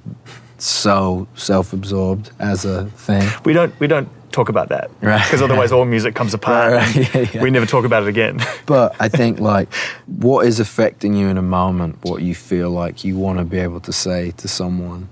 [0.57, 3.27] so self absorbed as a thing.
[3.45, 5.21] We don't we don't talk about that, Right.
[5.23, 6.73] Because otherwise, all music comes apart.
[6.73, 7.41] Right, right, yeah, yeah.
[7.41, 8.39] We never talk about it again.
[8.65, 9.73] But I think like
[10.05, 13.59] what is affecting you in a moment, what you feel like you want to be
[13.59, 15.09] able to say to someone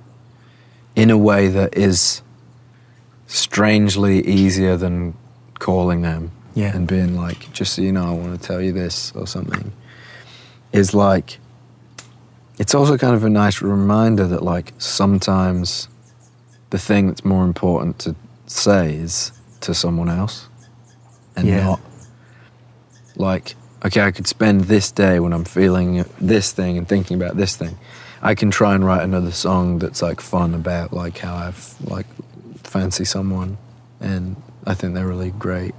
[1.02, 2.22] in a way that is
[3.28, 5.14] strangely easier than
[5.60, 6.76] calling them Yeah.
[6.76, 9.72] and being like, just so you know, I want to tell you this or something,
[10.74, 11.40] is like,
[12.58, 15.88] it's also kind of a nice reminder that like sometimes
[16.72, 18.16] the thing that's more important to
[18.48, 19.32] say is
[19.62, 20.48] to someone else
[21.36, 21.64] and Yeah.
[21.64, 21.80] not
[23.16, 27.36] like okay i could spend this day when i'm feeling this thing and thinking about
[27.38, 27.78] this thing
[28.22, 32.06] i can try and write another song that's like fun about like how i've like
[32.64, 33.58] fancy someone
[34.00, 35.74] and i think they're really great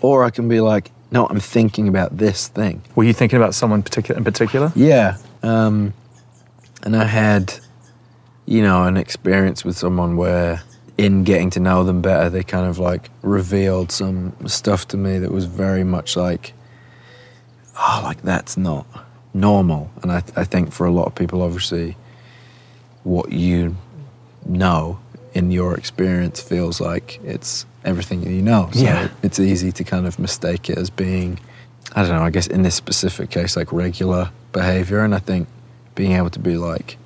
[0.00, 3.54] or i can be like no i'm thinking about this thing Were you thinking about
[3.54, 4.72] someone particular in particular?
[4.74, 5.16] yeah.
[5.42, 5.94] Um,
[6.82, 7.54] and I had,
[8.46, 10.62] you know, an experience with someone where,
[10.98, 15.18] in getting to know them better, they kind of like revealed some stuff to me
[15.18, 16.52] that was very much like,
[17.78, 18.86] oh, like that's not
[19.32, 19.90] normal.
[20.02, 21.96] And I, I think for a lot of people, obviously,
[23.04, 23.76] what you
[24.46, 24.98] know
[25.32, 28.68] in your experience feels like it's everything that you know.
[28.72, 29.08] So Yeah.
[29.22, 31.38] it's easy to kind of mistake it as being,
[31.94, 35.00] I don't know, I guess in this specific case, like regular behavior.
[35.00, 35.48] And I think
[35.94, 36.96] being able to be like,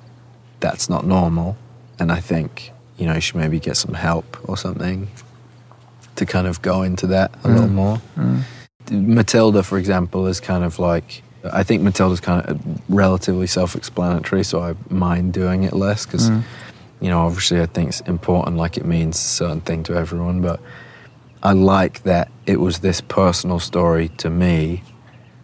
[0.59, 1.57] that's not normal.
[1.99, 5.09] And I think, you know, you should maybe get some help or something
[6.15, 7.73] to kind of go into that a little mm.
[7.73, 8.01] more.
[8.17, 8.43] Mm.
[8.91, 11.23] Matilda, for example, is kind of like,
[11.53, 16.05] I think Matilda's kind of uh, relatively self explanatory, so I mind doing it less
[16.05, 16.43] because, mm.
[17.01, 20.41] you know, obviously I think it's important, like it means a certain thing to everyone,
[20.41, 20.59] but
[21.43, 24.83] I like that it was this personal story to me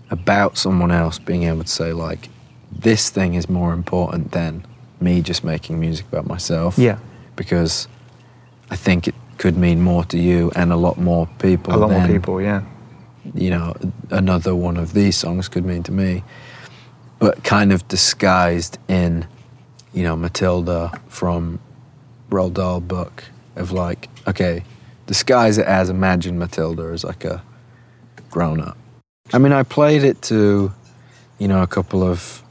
[0.10, 2.30] about someone else being able to say like
[2.72, 4.66] this thing is more important than
[5.00, 6.78] me just making music about myself.
[6.78, 7.00] Yeah.
[7.36, 7.88] Because
[8.70, 11.74] I think it could mean more to you and a lot more people.
[11.74, 12.64] A lot more people, yeah.
[13.36, 13.76] You know,
[14.10, 16.24] another one of these songs could mean to me.
[17.20, 19.28] But kind of disguised in,
[19.94, 21.60] you know, Matilda from
[22.30, 24.64] Roald Dahl book of like, okay,
[25.08, 27.44] disguise it as imagine Matilda as like a
[28.32, 28.78] grown up.
[29.34, 30.74] I mean, I played it to,
[31.40, 32.44] you know, a couple of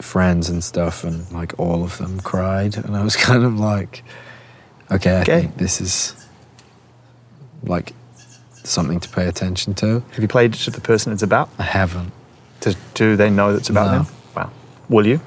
[0.00, 4.04] friends and stuff, and like all of them cried, and I was kind of like,
[4.90, 5.40] okay, I Okay.
[5.42, 6.14] think this is
[7.62, 7.92] like
[8.68, 10.02] something to pay attention to.
[10.12, 11.48] Have you played it to the person it's about?
[11.58, 12.12] I haven't.
[12.60, 14.02] Do, do they know that it's about No.
[14.02, 14.06] them?
[14.34, 14.50] Wow.
[14.88, 15.20] Will you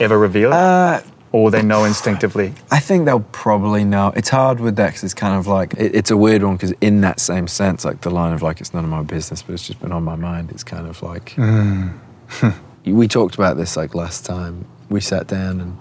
[0.00, 0.54] ever reveal it?
[0.56, 1.00] Uh,
[1.32, 2.54] or they know instinctively?
[2.70, 4.12] I think they'll probably know.
[4.16, 6.72] It's hard with that because it's kind of like it, it's a weird one because
[6.80, 9.52] in that same sense, like the line of like it's none of my business, but
[9.52, 10.50] it's just been on my mind.
[10.50, 11.34] It's kind of like
[12.86, 15.76] we talked about this like last time we sat down, and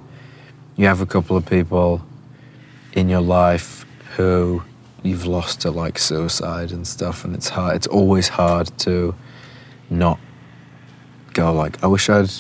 [0.76, 2.02] you have a couple of people
[2.94, 3.86] in your life
[4.18, 4.62] who
[5.06, 7.76] you've lost to like suicide and stuff, and it's hard.
[7.78, 9.16] It's always hard to
[9.90, 10.20] not
[11.34, 12.32] go like I wish I'd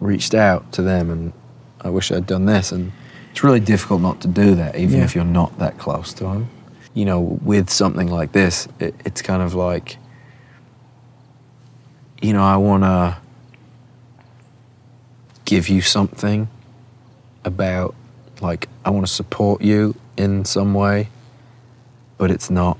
[0.00, 1.32] reached out to them and
[1.80, 2.72] I wish I'd done this.
[2.72, 2.92] And
[3.30, 5.04] it's really difficult not to do that, even Yeah.
[5.04, 6.48] if you're not that close to them.
[6.94, 9.96] You know, with something like this, it, it's kind of like,
[12.20, 13.16] you know, I want to
[15.44, 16.48] give you something
[17.44, 17.94] about,
[18.40, 21.08] like, I want to support you in some way,
[22.22, 22.78] but it's not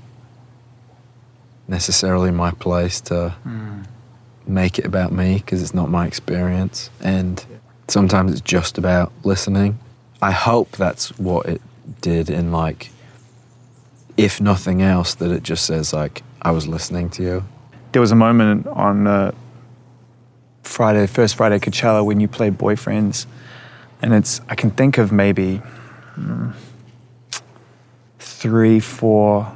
[1.67, 3.35] necessarily my place to
[4.47, 6.89] make it about me because it's not my experience.
[7.01, 7.45] And
[7.89, 9.79] sometimes it's just about listening.
[10.21, 11.61] I hope that's what it
[11.99, 12.91] did in like,
[14.15, 17.43] if nothing else, that it just says like, I was listening to you.
[17.91, 19.33] There was a moment on uh,
[20.61, 23.25] Friday, first Friday Coachella, when you played Boyfriends,
[24.01, 25.61] and it's I can think of maybe
[26.15, 26.53] mm,
[28.43, 29.55] three, four,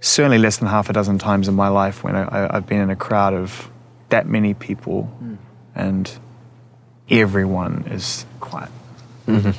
[0.00, 2.80] certainly less than half a dozen times in my life when I, I, I've been
[2.80, 3.70] in a crowd of
[4.08, 5.36] that many people, hmm.
[5.76, 6.10] and
[7.08, 8.70] everyone is quiet.
[9.28, 9.52] Mm-hmm.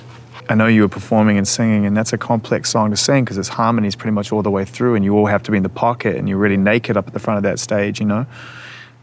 [0.49, 3.37] I know you were performing and singing, and that's a complex song to sing because
[3.37, 5.63] it's harmonies pretty much all the way through, and you all have to be in
[5.63, 8.25] the pocket, and you're really naked up at the front of that stage, you know.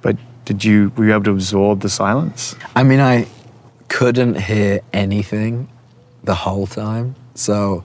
[0.02, 2.54] But did you were you able to absorb the silence?
[2.74, 3.28] I mean, I
[3.88, 5.68] couldn't hear anything
[6.22, 7.82] the whole time, so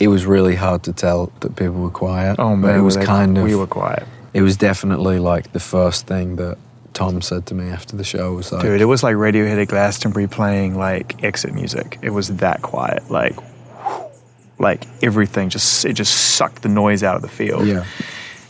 [0.00, 2.36] it was really hard to tell that people were quiet.
[2.38, 5.52] Oh man, but it was they- kind of we were quiet, It was definitely like
[5.52, 6.58] the first thing that
[6.92, 8.80] Tom said to me after the show was like, dude.
[8.80, 11.98] It was like Radiohead at Glastonbury playing like exit music.
[12.02, 13.36] It was that quiet, like
[14.58, 17.66] like everything just it just sucked the noise out of the field.
[17.66, 17.84] yeah,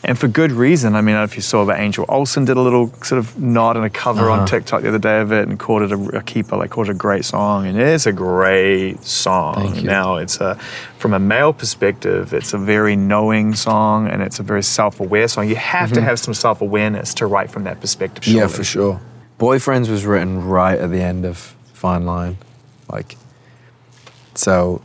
[0.04, 0.94] and for good reason.
[0.94, 3.18] I mean, I don't know if you saw, but Angel Olsen did a little sort
[3.18, 4.46] of nod and a cover on Uh-huh.
[4.46, 6.92] TikTok the other day of it and called it a, a keeper, like called it
[6.92, 7.66] a great song.
[7.66, 9.82] And it's a great song.
[9.82, 10.56] Now, it's a,
[10.98, 15.26] from a male perspective, it's a very knowing song and it's a very self aware
[15.28, 15.48] song.
[15.48, 18.24] You have to have some self awareness to write from that perspective.
[18.24, 18.38] Mm-hmm.
[18.38, 19.00] yeah, for sure.
[19.38, 22.38] Boyfriends was written right at the end of Fine Line,
[22.88, 23.16] like,
[24.34, 24.80] so,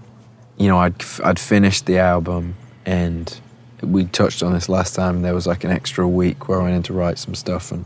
[0.58, 2.56] you know, I'd I'd finished the album
[2.86, 3.40] and
[3.82, 5.22] we touched on this last time.
[5.22, 7.86] There was like an extra week where I went in to write some stuff and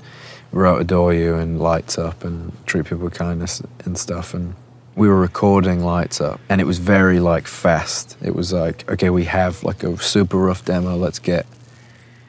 [0.52, 4.34] wrote "Adore You" and "Lights Up" and "Treat People with Kindness" and stuff.
[4.34, 4.56] And
[4.96, 8.18] we were recording "Lights Up" and it was very like fast.
[8.22, 10.96] It was like, okay, we have like a super rough demo.
[10.96, 11.46] Let's get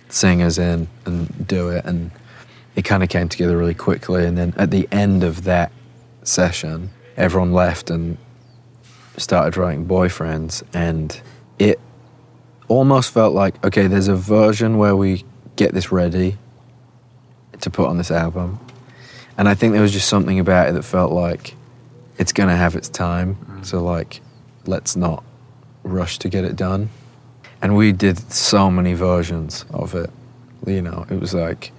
[0.09, 1.85] singers in and do it.
[1.85, 2.11] And
[2.77, 4.25] it kind of came together really quickly.
[4.25, 5.73] And then at the end of that
[6.23, 8.17] session, everyone left and
[9.17, 10.63] started writing boyfriends.
[10.73, 11.21] And
[11.59, 11.81] it
[12.69, 15.25] almost felt like, okay, there's a version where we
[15.57, 16.39] get this ready
[17.61, 18.59] to put on this album.
[19.37, 21.55] And I think there was just something about it that felt like
[22.19, 23.37] it's going to have its time.
[23.37, 23.67] Mm.
[23.67, 24.21] So, like,
[24.67, 25.25] let's not
[25.83, 26.91] rush to get it done.
[27.61, 30.11] And we did so many versions of it.
[30.67, 31.73] You know, it was like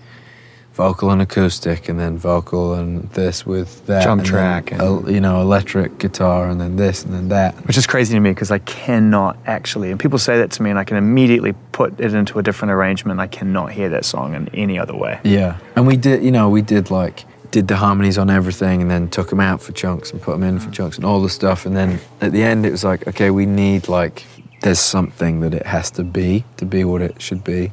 [0.75, 4.03] vocal and acoustic, and then vocal and this with that.
[4.03, 7.55] Jump and then, track and- you know, electric guitar, and then this and then that.
[7.65, 10.69] Which is crazy to me because I cannot actually, and people say that to me,
[10.69, 13.19] and I can immediately put it into a different arrangement.
[13.21, 15.19] I cannot hear that song in any other way.
[15.23, 18.91] Yeah, and we did, you know, we did like did the harmonies on everything, and
[18.91, 20.73] then took them out for chunks and put them in for mm.
[20.73, 23.45] chunks and all the stuff, and then at the end it was like, okay, we
[23.45, 24.25] need like
[24.61, 27.71] there's something that it has to be to be what it should be,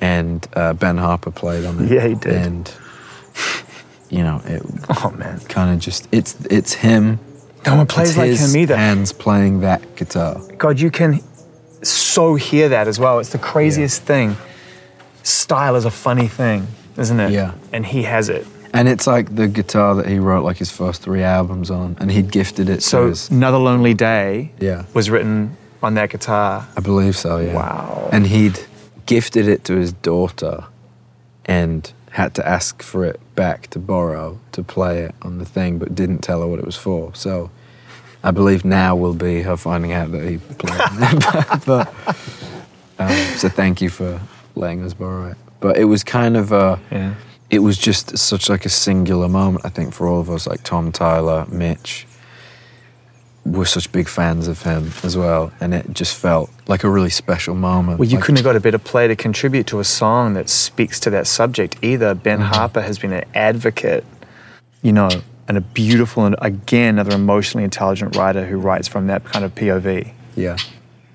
[0.00, 1.90] and uh, Ben Harper played on it.
[1.90, 2.32] Yeah, he did.
[2.34, 2.72] and
[4.10, 4.62] you know it
[5.02, 7.18] Oh man, kind of just it's it's him.
[7.66, 8.76] no one plays like his him either.
[8.76, 10.40] Hands playing that guitar.
[10.58, 11.20] God, you can
[11.82, 13.18] so hear that as well.
[13.18, 14.36] It's the craziest thing.
[15.22, 16.66] Style is a funny thing,
[16.96, 17.32] isn't it?
[17.32, 17.54] Yeah.
[17.72, 18.46] And he has it.
[18.72, 22.10] And it's like the guitar that he wrote like his first three albums on, and
[22.10, 23.30] he'd gifted it to So his.
[23.30, 24.84] Another Lonely Day Yeah.
[24.94, 26.66] was written on that guitar.
[26.76, 27.54] I believe so, yeah.
[27.54, 28.08] Wow.
[28.12, 28.58] And he'd
[29.06, 30.64] gifted it to his daughter
[31.44, 35.78] and had to ask for it back to borrow to play it on the thing,
[35.78, 37.14] but didn't tell her what it was for.
[37.14, 37.50] So
[38.24, 41.64] I believe now will be her finding out that he played it.
[41.66, 41.94] but,
[42.98, 44.20] um, so thank you for
[44.54, 45.36] letting us borrow it.
[45.60, 46.80] But it was kind of a.
[46.90, 47.14] Yeah.
[47.48, 50.64] It was just such like a singular moment, I think, for all of us, like
[50.64, 52.04] Tom Tyler, Mitch,
[53.46, 57.10] we're such big fans of him as well, and it just felt like a really
[57.10, 57.98] special moment.
[57.98, 60.48] Well, you Like, couldn't have got a better play to contribute to a song that
[60.48, 62.14] speaks to that subject either.
[62.14, 62.48] Ben Mm-hmm.
[62.52, 64.04] Harper has been an advocate,
[64.82, 65.08] you know,
[65.48, 69.54] and a beautiful and again another emotionally intelligent writer who writes from that kind of
[69.54, 70.56] POV Yeah,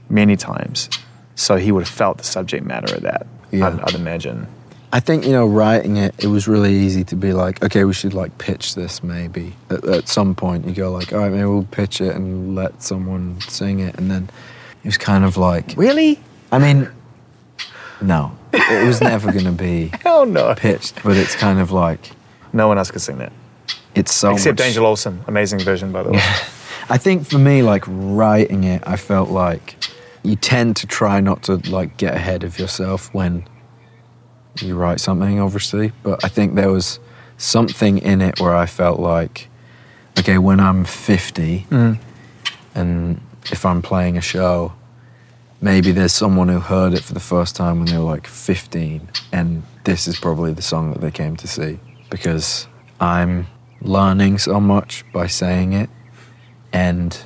[0.10, 0.90] many times.
[1.36, 3.28] So he would have felt the subject matter of that.
[3.52, 3.68] Yeah.
[3.68, 4.48] I'd, I'd imagine.
[4.94, 7.94] I think you know, writing it, it was really easy to be like, okay, we
[7.94, 9.56] should like pitch this maybe.
[9.70, 12.84] At, at some point, you go like, all right, maybe we'll pitch it and let
[12.84, 14.30] someone sing it, and then
[14.84, 16.20] it was kind of like, Really?
[16.52, 16.90] I mean,
[18.02, 20.54] no, it was never going to be Hell no.
[20.56, 22.12] pitched, but it's kind of like
[22.52, 23.32] No one else could sing that
[23.96, 25.24] it's so except much, Angel Olsen.
[25.28, 26.20] Amazing version, by the way.
[26.90, 29.76] I think for me, like writing it, I felt like
[30.24, 33.46] you tend to try not to like get ahead of yourself when
[34.60, 35.92] you write something, obviously.
[36.04, 37.00] But I think there was
[37.38, 39.48] something in it where I felt like,
[40.20, 41.98] okay, when I'm 50 Mm.
[42.76, 43.22] and
[43.52, 44.74] if I'm playing a show,
[45.62, 49.10] maybe there's someone who heard it for the first time when they were like 15,
[49.32, 51.80] and this is probably the song that they came to see
[52.10, 52.68] because
[53.00, 53.48] I'm
[53.82, 55.90] learning so much by saying it,
[56.72, 57.18] and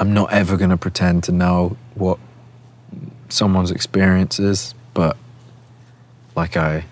[0.00, 2.18] I'm not ever going to pretend to know what
[3.28, 5.16] someone's experience is, but
[6.36, 6.84] like I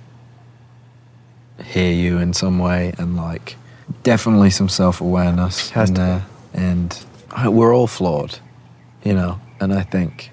[1.64, 3.56] hear you in some way, and like
[4.02, 5.94] definitely some self awareness in to be.
[5.94, 8.38] there, and I, we're all flawed,
[9.04, 10.30] you know, and I think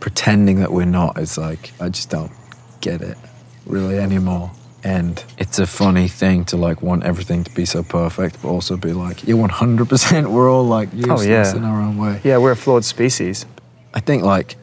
[0.00, 2.32] pretending that we're not is like I just don't
[2.80, 3.16] get it
[3.66, 4.50] really anymore.
[4.84, 8.76] And it's a funny thing to like want everything to be so perfect, but also
[8.76, 11.56] be like, you're 100%, we're all like oh, useless yeah.
[11.56, 12.20] in our own way.
[12.24, 13.46] Yeah, we're a flawed species.
[13.94, 14.56] I think like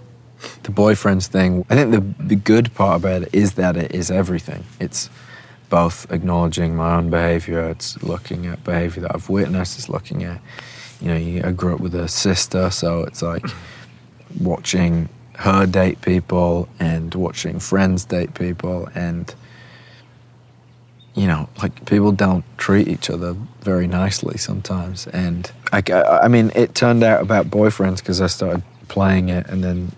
[0.64, 4.10] the boyfriends thing, I think the, the good part about it is that it is
[4.12, 4.64] everything.
[4.80, 5.10] It's
[5.70, 10.42] both acknowledging my own behavior, it's looking at behavior that I've witnessed, it's looking at,
[11.00, 13.46] you know, I grew up with a sister, so it's like
[14.40, 15.10] watching
[15.40, 19.34] her date people and watching friends date people and
[21.16, 25.82] you know like people don't treat each other very nicely sometimes and I,
[26.24, 29.94] I mean it turned out about boyfriends because i started playing it and then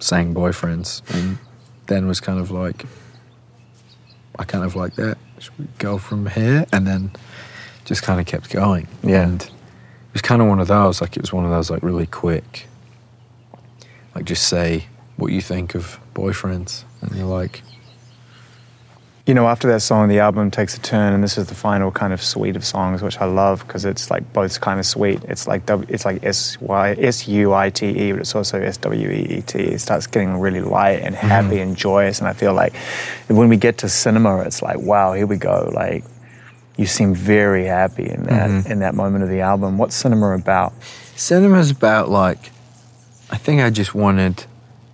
[0.00, 1.38] sang boyfriends and
[1.86, 2.86] then was kind of like
[4.38, 5.18] i kind of like that.
[5.38, 6.66] Should we go from here?
[6.72, 7.12] And then
[7.84, 8.86] just kind of kept going.
[9.02, 9.22] Yeah.
[9.22, 11.82] and it was kind of one of those like it was one of those like
[11.82, 12.66] really quick
[14.14, 14.86] like just say
[15.16, 16.84] what you think of boyfriends.
[17.00, 17.62] And you're like
[19.28, 21.92] You know, after that song, the album takes a turn, and this is the final
[21.92, 25.22] kind of suite of songs, which I love because it's like both kind of sweet.
[25.24, 28.58] It's like w, it's like S Y S U I T E, but it's also
[28.60, 29.58] S W E E T.
[29.58, 31.28] It starts getting really light and mm-hmm.
[31.28, 32.74] happy and joyous, and I feel like
[33.28, 35.70] when we get to cinema, it's like, wow, here we go.
[35.74, 36.04] Like
[36.78, 38.72] you seem very happy in that mm-hmm.
[38.72, 39.78] in that moment of the album.
[39.78, 40.72] What's cinema about?
[41.18, 42.50] cinema's about like
[43.30, 44.44] i think i just wanted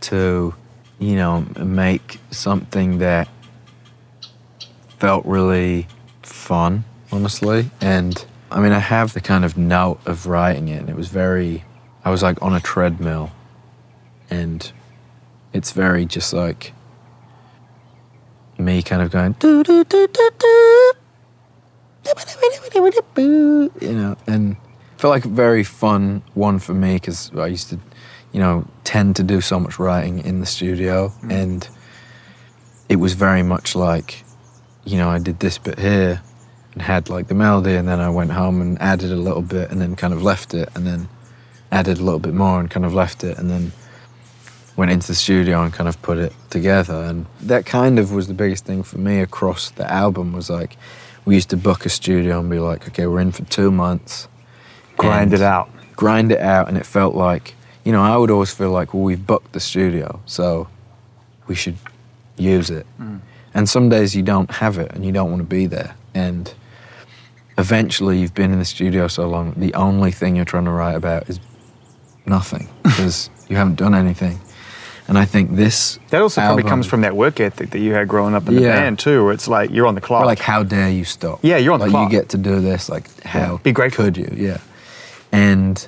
[0.00, 0.54] to
[0.98, 3.28] you know make something that
[4.98, 5.86] felt really
[6.22, 7.70] fun honestly.
[7.80, 11.08] And i mean i have the kind of note of writing it and it was
[11.08, 11.64] very
[12.04, 13.32] i was like on a treadmill.
[14.30, 14.72] And
[15.52, 16.72] it's very just like
[18.58, 20.92] me kind of going "Doo, doo, doo, doo, doo."
[23.80, 24.56] you know, and
[24.98, 27.78] felt like a very fun one for me because I used to,
[28.32, 31.30] you know, tend to do so much writing in the studio, hmm.
[31.30, 31.68] and
[32.88, 34.24] it was very much like,
[34.84, 36.22] you know, I did this bit here
[36.72, 39.70] and had like the melody, and then I went home and added a little bit,
[39.70, 41.08] and then kind of left it, and then
[41.70, 43.72] added a little bit more and kind of left it, and then
[44.76, 48.26] went into the studio and kind of put it together, and that kind of was
[48.26, 50.76] the biggest thing for me across the album was like.
[51.26, 54.28] We used to book a studio and be like, okay, we're in for two months
[54.96, 55.70] Grind it out.
[55.96, 57.54] grind it out and it felt like
[57.84, 60.68] you know i would always feel like well we've booked the studio so
[61.46, 61.76] we should
[62.36, 63.20] use it mm.
[63.54, 66.54] And some days you don't have it and you don't want to be there and
[67.56, 70.94] eventually you've been in the studio so long the only thing you're trying to write
[70.96, 71.38] about is
[72.26, 74.40] nothing because you haven't done anything.
[75.06, 78.08] And I think this That also probably comes from that work ethic that you had
[78.08, 78.80] growing up in the Yeah.
[78.80, 80.22] band too, where it's like you're on the clock.
[80.22, 81.40] Or like, how dare you stop?
[81.42, 82.10] Yeah, you're on the clock.
[82.10, 82.88] You get to do this.
[82.88, 84.06] Like, how Be grateful.
[84.06, 84.32] could you?
[84.34, 84.58] Yeah.
[85.30, 85.86] And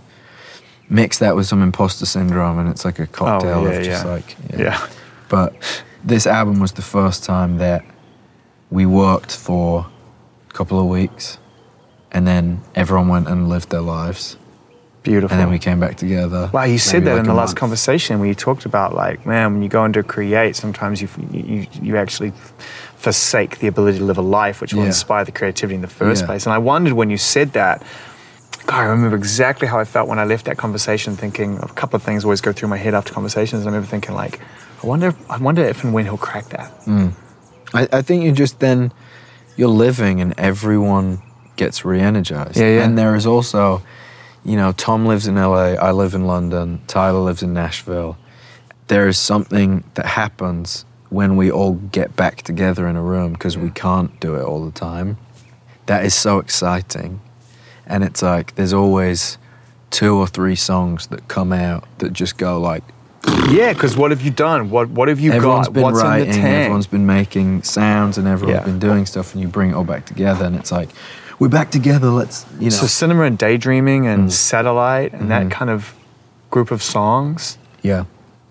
[0.90, 4.04] mix that with some imposter syndrome, and it's like a oh, cocktail yeah, of just
[4.04, 4.10] yeah.
[4.10, 4.86] like, yeah.
[5.30, 5.54] But
[6.06, 7.84] this album was the first time that
[8.70, 9.86] we worked for
[10.48, 11.38] a couple of weeks,
[12.12, 14.36] and then everyone went and lived their lives,
[15.02, 15.34] Beautiful.
[15.34, 16.48] and then we came back together.
[16.52, 17.58] Wow, you said that like in the last month.
[17.58, 21.66] conversation when you talked about like, man, when you go into create, sometimes you you,
[21.82, 22.32] you actually
[22.96, 24.86] forsake the ability to live a life which will Yeah.
[24.88, 26.26] inspire the creativity in the first Yeah.
[26.26, 26.46] place.
[26.46, 27.82] And I wondered when you said that.
[28.66, 31.96] God, I remember exactly how I felt when I left that conversation, thinking a couple
[31.96, 33.62] of things always go through my head after conversations.
[33.62, 34.40] I remember thinking like,
[34.82, 36.72] I wonder, I wonder if and when he'll crack that.
[36.80, 37.12] Mm.
[37.72, 38.92] I, I think you just then
[39.56, 41.22] you're living and everyone
[41.54, 42.56] gets re-energized.
[42.56, 42.84] Yeah, yeah.
[42.84, 43.82] And there is also,
[44.44, 48.18] you know, Tom lives in LA, I live in London, Tyler lives in Nashville.
[48.88, 53.56] There is something that happens when we all get back together in a room because
[53.56, 55.18] we can't do it all the time.
[55.86, 57.20] That is so exciting.
[57.86, 59.38] And it's like there's always
[59.90, 62.82] two or three songs that come out that just go like
[63.48, 64.70] Yeah, because what have you done?
[64.70, 65.74] What what have you everyone's got?
[65.74, 66.54] been What's writing, in the tank?
[66.64, 68.64] everyone's been making sounds, and everyone's Yeah.
[68.64, 70.88] been doing stuff, and you bring it all back together, and it's like,
[71.38, 72.08] we're back together.
[72.10, 74.32] Let's, you know, So cinema and daydreaming and Mm.
[74.32, 75.50] satellite and that Mhm.
[75.50, 75.94] kind of
[76.50, 78.04] group of songs, yeah,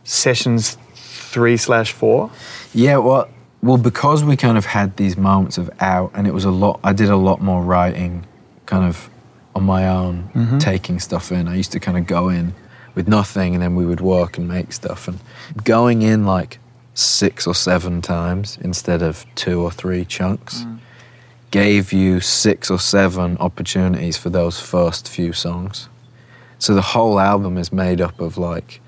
[0.04, 2.30] sessions three slash four.
[2.74, 2.98] yeah.
[2.98, 3.28] Well,
[3.62, 6.80] well, because we kind of had these moments of out, and it was a lot.
[6.84, 8.26] I did a lot more writing,
[8.66, 9.10] kind of
[9.56, 10.60] on my own, Mhm.
[10.60, 11.48] taking stuff in.
[11.48, 12.54] I used to kind of go in
[12.94, 15.20] with nothing, and then we would work and make stuff, and
[15.64, 16.60] going in like
[16.94, 20.64] six or seven times instead of two or three chunks.
[20.64, 20.80] Mm.
[21.52, 25.88] gave you six or seven opportunities for those first few songs.
[26.60, 28.82] So the whole album is made up of like,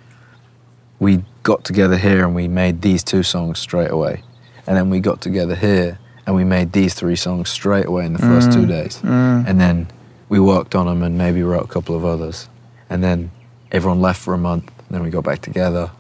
[0.99, 4.21] we got together here and we made these two songs straight away.
[4.65, 8.11] And then we got together here and we made these three songs straight away in
[8.11, 8.67] the first two mm.
[8.67, 8.99] days.
[9.01, 9.47] Mm.
[9.47, 9.87] And then
[10.29, 12.49] we worked on them and maybe wrote a couple of others.
[12.89, 13.31] And then
[13.71, 14.71] everyone left for a month.
[14.79, 15.91] And then we got back together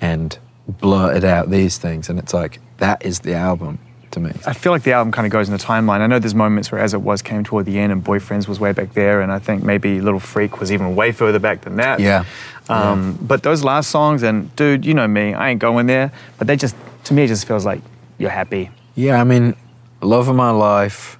[0.00, 2.08] and blurted out these things.
[2.08, 3.78] And it's like, that is the album
[4.12, 4.32] to me.
[4.46, 6.00] I feel like the album kind of goes in the timeline.
[6.00, 8.58] I know there's moments where As It Was came toward the end and Boyfriends was
[8.58, 11.76] way back there, and I think maybe Little Freak was even way further back than
[11.76, 12.00] that.
[12.00, 12.24] Yeah.
[12.68, 16.46] Um, But those last songs, and dude, you know me, I ain't going there, but
[16.46, 16.74] they just,
[17.04, 17.82] to me, it just feels like
[18.18, 18.70] you're happy.
[18.94, 19.54] Yeah, I mean,
[20.00, 21.18] love of my life.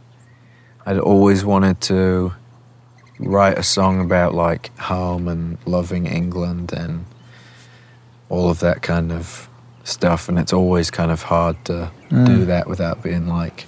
[0.87, 2.33] I'd always wanted to
[3.21, 7.05] write a song about like home and loving England and
[8.29, 9.49] all of that kind of
[9.85, 13.67] stuff, and it's always kind of hard to do that without being like,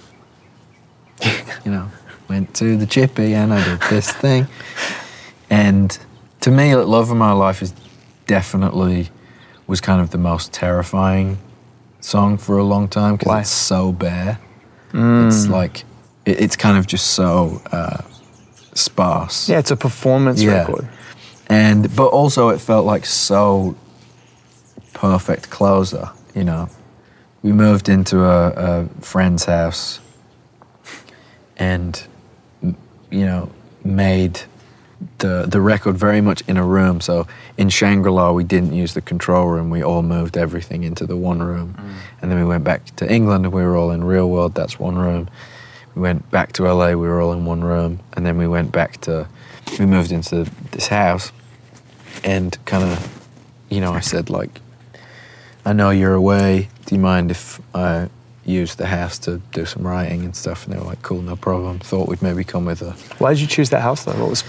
[1.65, 1.89] you know,
[2.27, 4.47] went to the chippy and I did this thing.
[5.49, 5.97] And
[6.41, 7.73] to me, love of my life is
[8.25, 9.09] definitely
[9.67, 11.37] was kind of the most terrifying
[12.01, 14.39] song for a long time because it's so bare.
[15.27, 15.83] It's like
[16.25, 18.01] it, it's kind of just so uh,
[18.73, 19.49] sparse.
[19.49, 20.59] Yeah, it's a performance Yeah.
[20.59, 20.87] record.
[21.47, 23.75] And but also it felt like so
[24.93, 26.09] perfect closer.
[26.33, 26.69] You know,
[27.43, 29.99] we moved into a, a friend's house,
[31.57, 32.01] and
[32.61, 33.51] you know
[33.83, 34.41] made
[35.19, 37.01] the the record very much in a room.
[37.01, 39.69] So in Shangri La, we didn't use the control room.
[39.69, 41.93] We all moved everything into the one room, mm.
[42.21, 44.55] and then we went back to England, and we were all in Real World.
[44.55, 45.29] That's one room.
[45.95, 46.89] We went back to LA.
[46.89, 49.27] We were all in one room, and then we went back to.
[49.79, 51.31] We moved into this house,
[52.23, 53.27] and kind of,
[53.69, 54.59] you know, I said like,
[55.65, 56.69] I know you're away.
[56.85, 58.09] Do you mind if I
[58.45, 60.65] use the house to do some writing and stuff?
[60.65, 61.79] And they were like, cool, no problem.
[61.79, 62.91] Thought we'd maybe come with her.
[63.19, 64.11] Why did you choose that house though?
[64.19, 64.43] What was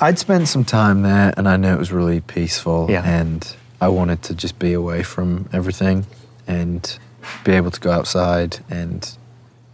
[0.00, 3.02] I'd spent some time there, and I knew it was really peaceful, Yeah.
[3.04, 6.06] and I wanted to just be away from everything
[6.48, 6.98] and
[7.44, 8.58] be able to go outside.
[8.68, 9.08] And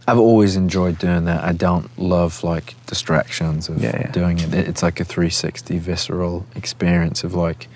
[0.07, 1.43] I've always enjoyed doing that.
[1.43, 4.11] I don't love like distractions of Yeah, yeah.
[4.11, 4.53] doing it.
[4.53, 7.67] It's like a 360 visceral experience of like,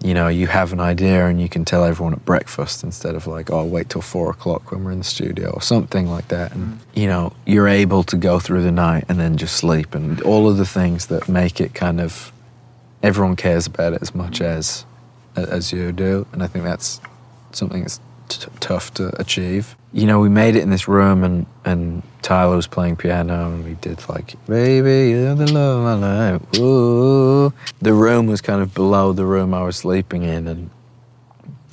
[0.00, 3.26] you know, you have an idea and you can tell everyone at breakfast instead of
[3.26, 6.54] like, oh, wait till four o'clock when we're in the studio or something like that.
[6.54, 6.78] And, mm.
[6.94, 10.48] you know, you're able to go through the night and then just sleep and all
[10.48, 12.32] of the things that make it kind of,
[13.02, 14.46] everyone cares about it as much mm.
[14.46, 14.84] as,
[15.34, 16.28] as you do.
[16.32, 17.00] And I think that's
[17.50, 19.76] something that's t- tough to achieve.
[19.92, 23.64] You know, we made it in this room and, and Tyler was playing piano and
[23.64, 26.58] we did like, Baby, you're the love of my life.
[26.58, 27.52] Ooh.
[27.80, 30.70] The room was kind of below the room I was sleeping in and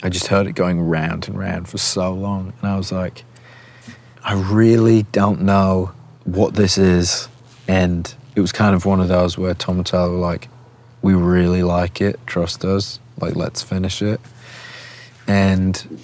[0.04, 2.54] I just heard it going round and round for so long.
[2.62, 3.24] And I was like,
[4.24, 5.92] I really don't know
[6.24, 7.28] what this is.
[7.68, 10.48] And it was kind of one of those where Tom and Tyler were like,
[11.02, 13.00] we really like it, trust us.
[13.20, 14.20] Like, let's finish it.
[15.28, 16.00] And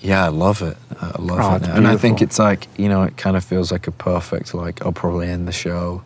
[0.00, 0.76] yeah, I love it.
[1.00, 1.68] I love Oh, it.
[1.76, 4.84] And I think it's like, you know, it kind of feels like a perfect, like,
[4.84, 6.02] I'll probably end the show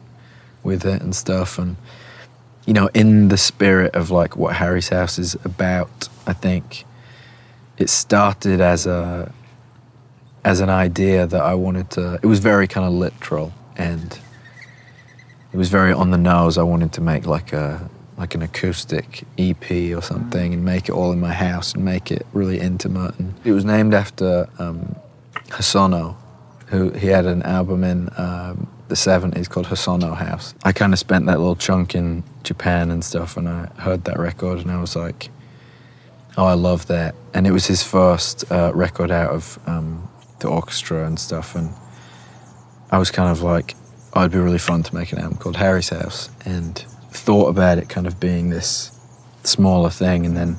[0.62, 1.59] with it and stuff.
[1.59, 1.77] And,
[2.66, 6.85] you know, in the spirit of like what Harry's House is about, I think
[7.79, 9.33] it started as a,
[10.45, 14.19] as an idea that I wanted to, it was very kind of literal and
[15.53, 16.59] it was very on the nose.
[16.59, 17.89] I wanted to make like a,
[18.25, 22.11] like an acoustic EP or something and make it all in my house and make
[22.11, 23.15] it really intimate.
[23.19, 24.97] And it was named after um,
[26.69, 30.55] who he had an album in um, the 70s called Hosono House.
[30.65, 34.19] I kind of spent that little chunk in Japan and stuff and I heard that
[34.19, 35.29] record and I was like,
[36.39, 37.15] oh, I love that.
[37.35, 41.55] And it was his first uh, record out of um, the orchestra and stuff.
[41.55, 41.75] And
[42.91, 43.75] I was kind of like,
[44.15, 46.31] oh, it'd be really fun to make an album called Harry's House.
[46.47, 46.83] And
[47.16, 48.91] thought about it kind of being this
[49.45, 50.27] smaller thing.
[50.27, 50.57] And then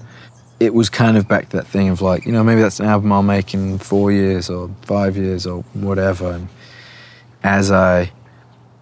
[0.59, 2.85] it was kind of back to that thing of like, you know, maybe that's an
[2.85, 6.31] album I'll make in four years or five years or whatever.
[6.31, 6.47] And
[7.43, 8.11] as I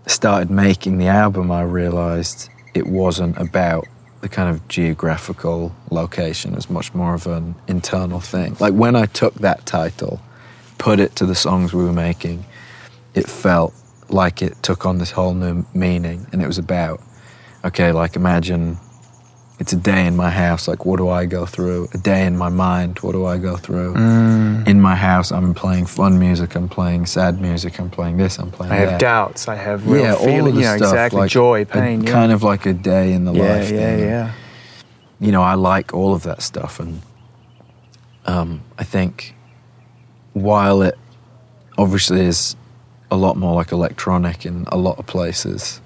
[0.05, 3.87] started making the album, I realized it wasn't about
[4.21, 6.53] the kind of geographical location.
[6.53, 8.55] It was much more of an internal thing.
[8.59, 10.21] Like when I took that title,
[10.77, 12.45] put it to the songs we were making,
[13.15, 13.73] it felt
[14.09, 16.27] like it took on this whole new meaning.
[16.31, 17.01] And it was about,
[17.63, 18.77] okay, like imagine
[19.59, 20.67] it's a day in my house.
[20.67, 21.87] Like, what do I go through?
[21.93, 22.99] A day in my mind.
[22.99, 23.93] What do I go through?
[23.93, 24.67] Mm.
[24.67, 26.55] In my house, I'm playing fun music.
[26.55, 27.79] I'm playing sad music.
[27.79, 28.39] I'm playing this.
[28.39, 28.87] I'm playing that.
[28.87, 29.47] I have doubts.
[29.47, 30.89] I have real yeah, all of the know, stuff.
[30.89, 31.19] exactly.
[31.21, 32.03] like Joy, a- pain.
[32.03, 32.11] yeah.
[32.11, 33.71] Kind of like a day in the yeah, life.
[33.71, 33.99] yeah, thing.
[33.99, 34.33] yeah.
[35.19, 37.01] You know, I like all of that stuff, and
[38.25, 39.35] um, I think
[40.33, 40.97] while it
[41.77, 42.55] obviously is
[43.11, 45.79] a lot more like electronic in a lot of places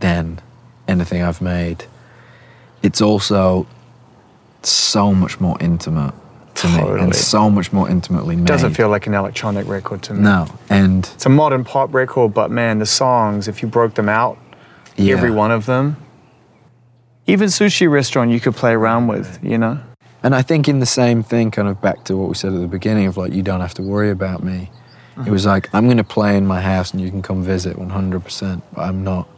[0.00, 0.40] than
[0.88, 1.84] anything I've made,
[2.82, 3.66] it's also
[4.62, 6.14] so much more intimate
[6.56, 8.46] to me and so much more intimately made.
[8.46, 10.20] Doesn't feel like an electronic record to me.
[10.22, 14.08] no, and It's a modern pop record, but man, the songs, if you broke them
[14.08, 14.38] out,
[14.96, 15.14] yeah.
[15.14, 15.96] every one of them,
[17.26, 19.78] even sushi restaurant you could play around with, you know?
[20.22, 22.60] And I think in the same thing, kind of back to what we said at
[22.60, 24.70] the beginning of like, you don't have to worry about me.
[25.26, 27.76] It was like, I'm going to play in my house and you can come visit
[27.76, 28.62] 100%.
[28.72, 29.28] But I'm not,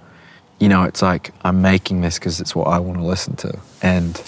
[0.61, 3.59] you know, it's like, I'm making this because it's what I want to listen to.
[3.83, 4.23] And,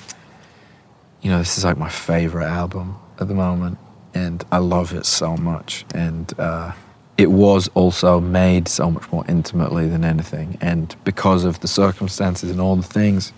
[1.21, 3.79] you know, this is like my favorite album at the moment.
[4.15, 5.85] And I love it so much.
[5.95, 6.73] And uh,
[7.17, 10.59] it was also made so much more intimately than anything.
[10.61, 13.33] And because of the circumstances and all the things,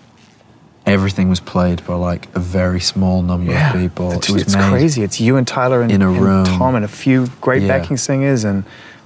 [0.86, 4.12] everything was played by like a very small number of people.
[4.12, 5.02] It's, it it's crazy.
[5.02, 6.44] It's you and Tyler and, in a and room.
[6.44, 7.78] Tom and a few great Yeah.
[7.78, 8.64] backing singers and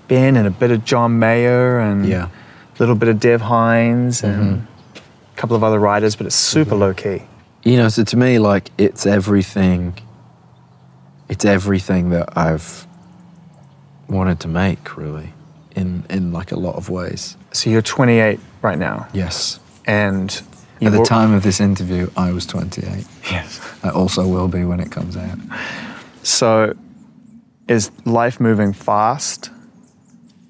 [0.09, 2.28] Ben and a bit of John Mayer and Yeah.
[2.78, 2.82] Mm-hmm.
[2.82, 6.74] a little bit of Dev Hynes and a couple of other writers, but it's super
[6.76, 7.22] low key.
[7.64, 9.94] you know so to me like it's everything
[11.28, 12.86] it's everything that i've
[14.09, 15.32] wanted to make really
[15.74, 20.30] in in like a lot of ways So you're 28 right now, yes and
[20.80, 23.60] at the time of this interview i was 28 Yes.
[23.82, 25.38] i also will be when it comes out
[26.22, 26.74] So,
[27.68, 29.50] is life moving fast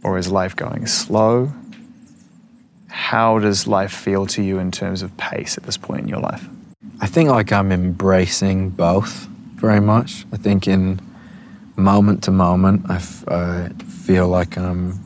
[0.05, 1.53] or is life going slow?
[2.89, 6.21] How does life feel to you in terms of pace at this point in your
[6.21, 6.49] life?
[7.01, 11.01] i think like i'm embracing both very much i think in
[11.77, 13.69] moment to moment I, f- I
[14.05, 14.99] feel like i'm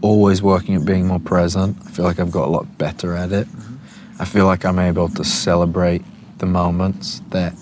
[0.00, 3.32] always working at being more present i feel like i've got a lot better at
[3.32, 3.76] it mm-hmm.
[4.18, 6.02] I feel like I'm able to celebrate
[6.38, 7.54] the moments that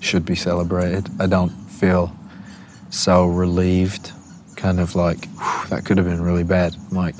[0.00, 1.06] should be celebrated.
[1.20, 2.16] I don't feel
[2.88, 4.12] so relieved,
[4.56, 5.28] kind of like,
[5.68, 6.74] that could have been really bad.
[6.90, 7.14] I'm like,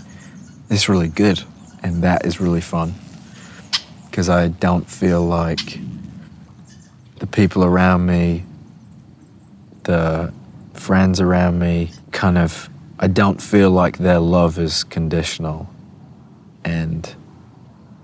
[0.70, 1.42] is really good,
[1.82, 2.94] and that is really fun.
[4.10, 5.78] Because I don't feel like
[7.18, 8.44] the people around me,
[9.84, 10.32] the
[10.74, 12.68] friends around me, kind of,
[12.98, 15.68] I don't feel like their love is conditional.
[16.64, 17.14] And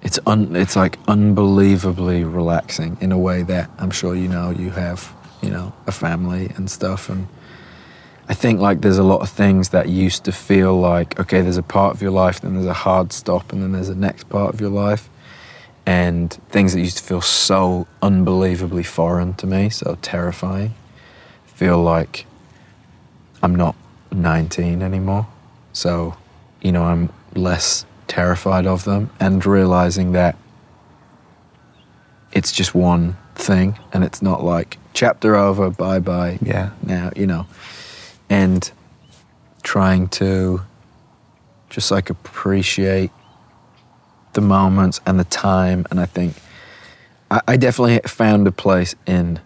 [0.02, 4.70] it's un, it's like unbelievably relaxing in a way that I'm sure you know you
[4.70, 5.12] have
[5.42, 7.26] you know a family and stuff and
[8.28, 11.58] I think like there's a lot of things that used to feel like okay there's
[11.58, 14.28] a part of your life then there's a hard stop and then there's a next
[14.28, 15.08] part of your life.
[15.86, 20.74] And things that used to feel so unbelievably foreign to me so terrifying
[21.44, 22.24] feel like
[23.42, 23.76] I'm not
[24.10, 25.26] 19 anymore.
[25.72, 26.16] So
[26.62, 30.36] you know I'm less terrified of them and realizing that
[32.32, 36.70] it's just one thing and it's not like chapter over bye bye Yeah.
[36.82, 37.46] now you know
[38.28, 38.70] and
[39.62, 40.62] trying to
[41.70, 43.10] just like appreciate
[44.34, 46.34] the moments and the time and i think
[47.30, 49.40] I, I definitely found a place in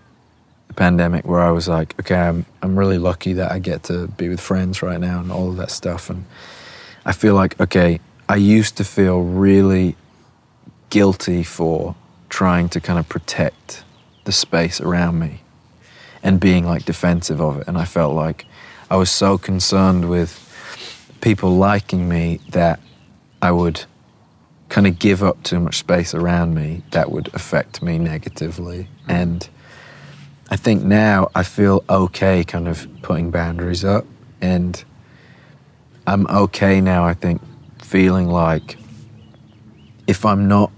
[0.69, 4.09] the pandemic where I was like, okay, I'm I'm really lucky that I get to
[4.09, 6.11] be with friends right now and all of that stuff.
[6.11, 6.25] And
[7.05, 9.97] I feel like, okay, I used to feel really
[10.91, 11.95] guilty for
[12.29, 13.85] trying to kind of protect
[14.25, 15.41] the space around me
[16.23, 17.69] and being like defensive of it.
[17.69, 18.45] And I felt like
[18.91, 20.45] I was so concerned with
[21.21, 22.81] people liking me that
[23.43, 23.85] I would
[24.69, 28.89] kind of give up too much space around me that would affect me negatively.
[29.07, 29.49] And
[30.51, 34.07] I think now I feel okay kind of putting boundaries up
[34.41, 34.83] and
[36.07, 37.43] I'm okay now I think
[37.83, 38.79] feeling like
[40.07, 40.71] if I'm not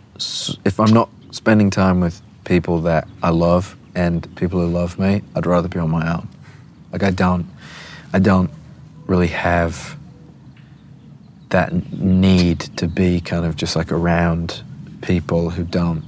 [0.65, 5.23] if I'm not spending time with people that I love and people who love me,
[5.35, 6.29] I'd rather be on my own.
[6.93, 7.47] Like I don't
[8.13, 8.51] I don't
[9.07, 9.97] really have
[11.51, 14.63] that need to be kind of just like around
[15.03, 16.05] people who don't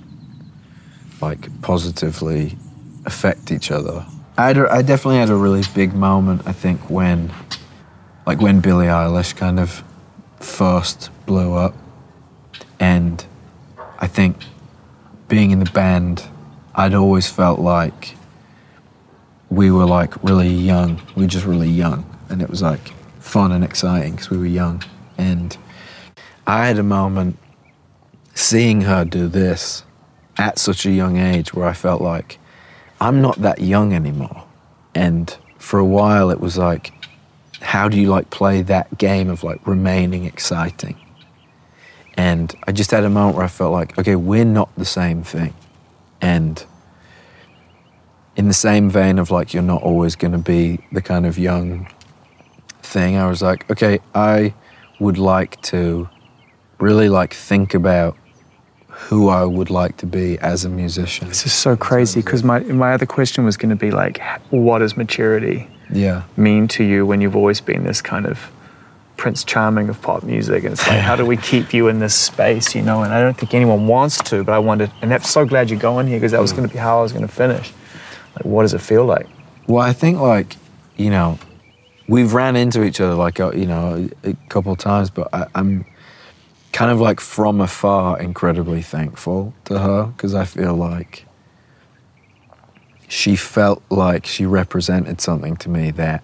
[1.20, 2.56] like positively
[3.04, 4.04] affect each other.
[4.36, 7.32] I, definitely had a really big moment, I think, when
[8.26, 9.82] like when Billie Eilish kind of
[10.40, 11.74] first blew up.
[12.78, 13.24] And
[13.98, 14.36] I think
[15.28, 16.24] being in the band,
[16.74, 18.16] I'd always felt like
[19.52, 21.00] we were like really young.
[21.14, 22.06] We were just really young.
[22.30, 24.82] And it was like fun and exciting because we were young.
[25.18, 25.56] And
[26.46, 27.38] I had a moment
[28.34, 29.84] seeing her do this
[30.38, 32.38] at such a young age where I felt like
[32.98, 34.44] I'm not that young anymore.
[34.94, 36.92] And for a while, it was like,
[37.60, 40.96] how do you like play that game of like remaining exciting?
[42.14, 45.22] And I just had a moment where I felt like, okay, we're not the same
[45.22, 45.52] thing.
[46.22, 46.64] And
[48.36, 51.38] in the same vein of like, you're not always going to be the kind of
[51.38, 51.88] young
[52.82, 54.54] thing, I was like, okay, I
[55.00, 56.08] would like to
[56.78, 58.16] really like think about
[58.88, 61.28] who I would like to be as a musician.
[61.28, 64.78] This is so crazy because my my other question was going to be like, what
[64.78, 66.22] does maturity Yeah.
[66.36, 68.50] mean to you when you've always been this kind of
[69.16, 70.64] Prince Charming of pop music?
[70.64, 73.02] And it's like, how do we keep you in this space, you know?
[73.02, 75.80] And I don't think anyone wants to, but I wanted, and I'm so glad you're
[75.80, 76.58] going here because that was hmm.
[76.58, 77.72] going to be how I was going to finish.
[78.36, 79.26] Like, what does it feel like?
[79.66, 80.56] Well, I think like
[80.96, 81.38] you know,
[82.08, 85.84] we've ran into each other like uh, you know a, couple times, but I, I'm
[86.72, 91.26] kind of like from afar incredibly thankful to her because I feel like
[93.08, 96.22] she felt like she represented something to me that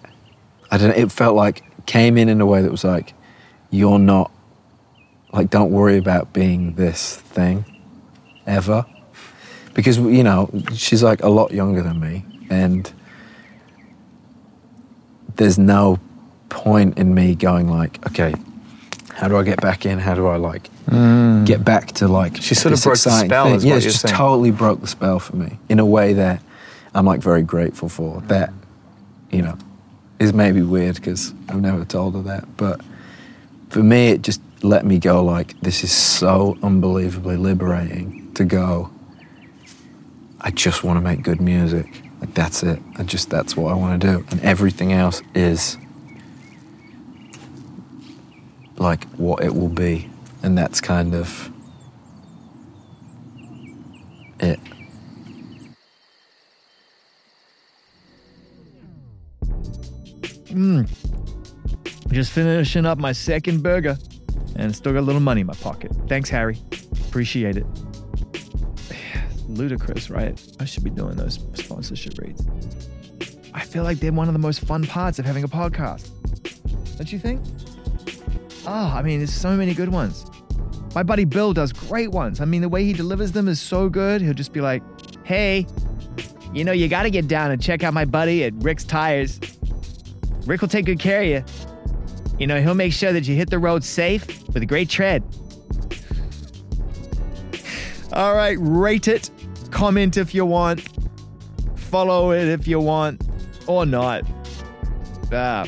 [0.71, 0.95] I don't.
[0.95, 3.13] It felt like came in in a way that was like,
[3.69, 4.31] you're not
[5.31, 7.65] like don't worry about being this thing
[8.47, 8.85] ever
[9.79, 12.91] because you know she's like a lot younger than me and
[15.37, 15.97] there's no
[16.49, 18.33] point in me going like okay
[19.13, 21.45] how do i get back in how do i like mm.
[21.45, 23.61] get back to like She sort of broke the spell, thing?
[23.61, 24.13] yeah what just saying.
[24.13, 26.41] totally broke the spell for me in a way that
[26.93, 28.51] i'm like very grateful for that
[29.31, 29.57] you know
[30.19, 32.81] is maybe weird because i've never told her that but
[33.69, 38.91] for me it just let me go like this is so unbelievably liberating to go
[40.41, 42.01] I just want to make good music.
[42.21, 42.81] Like that's it.
[42.97, 44.25] I just that's what I want to do.
[44.31, 45.77] And everything else is
[48.77, 50.09] like what it will be.
[50.43, 51.51] And that's kind of
[54.39, 54.59] it.
[60.49, 60.83] Hmm.
[62.11, 63.97] Just finishing up my second burger
[64.55, 65.91] and still got a little money in my pocket.
[66.07, 66.57] Thanks, Harry.
[67.07, 67.65] Appreciate it.
[69.49, 70.39] Ludicrous, right?
[70.59, 72.47] I should be doing those sponsorship reads.
[73.53, 76.09] I feel like they're one of the most fun parts of having a podcast.
[76.97, 77.41] Don't you think?
[78.65, 80.25] Oh, I mean, there's so many good ones.
[80.93, 82.41] My buddy Bill does great ones.
[82.41, 84.21] I mean, the way he delivers them is so good.
[84.21, 84.83] He'll just be like,
[85.25, 85.65] hey,
[86.53, 89.39] you know, you got to get down and check out my buddy at Rick's Tires.
[90.45, 91.43] Rick will take good care of you.
[92.39, 95.23] You know, he'll make sure that you hit the road safe with a great tread.
[98.13, 99.29] All right, rate it,
[99.71, 100.87] comment if you want,
[101.75, 103.23] follow it if you want,
[103.67, 104.23] or not.
[105.31, 105.65] Ah.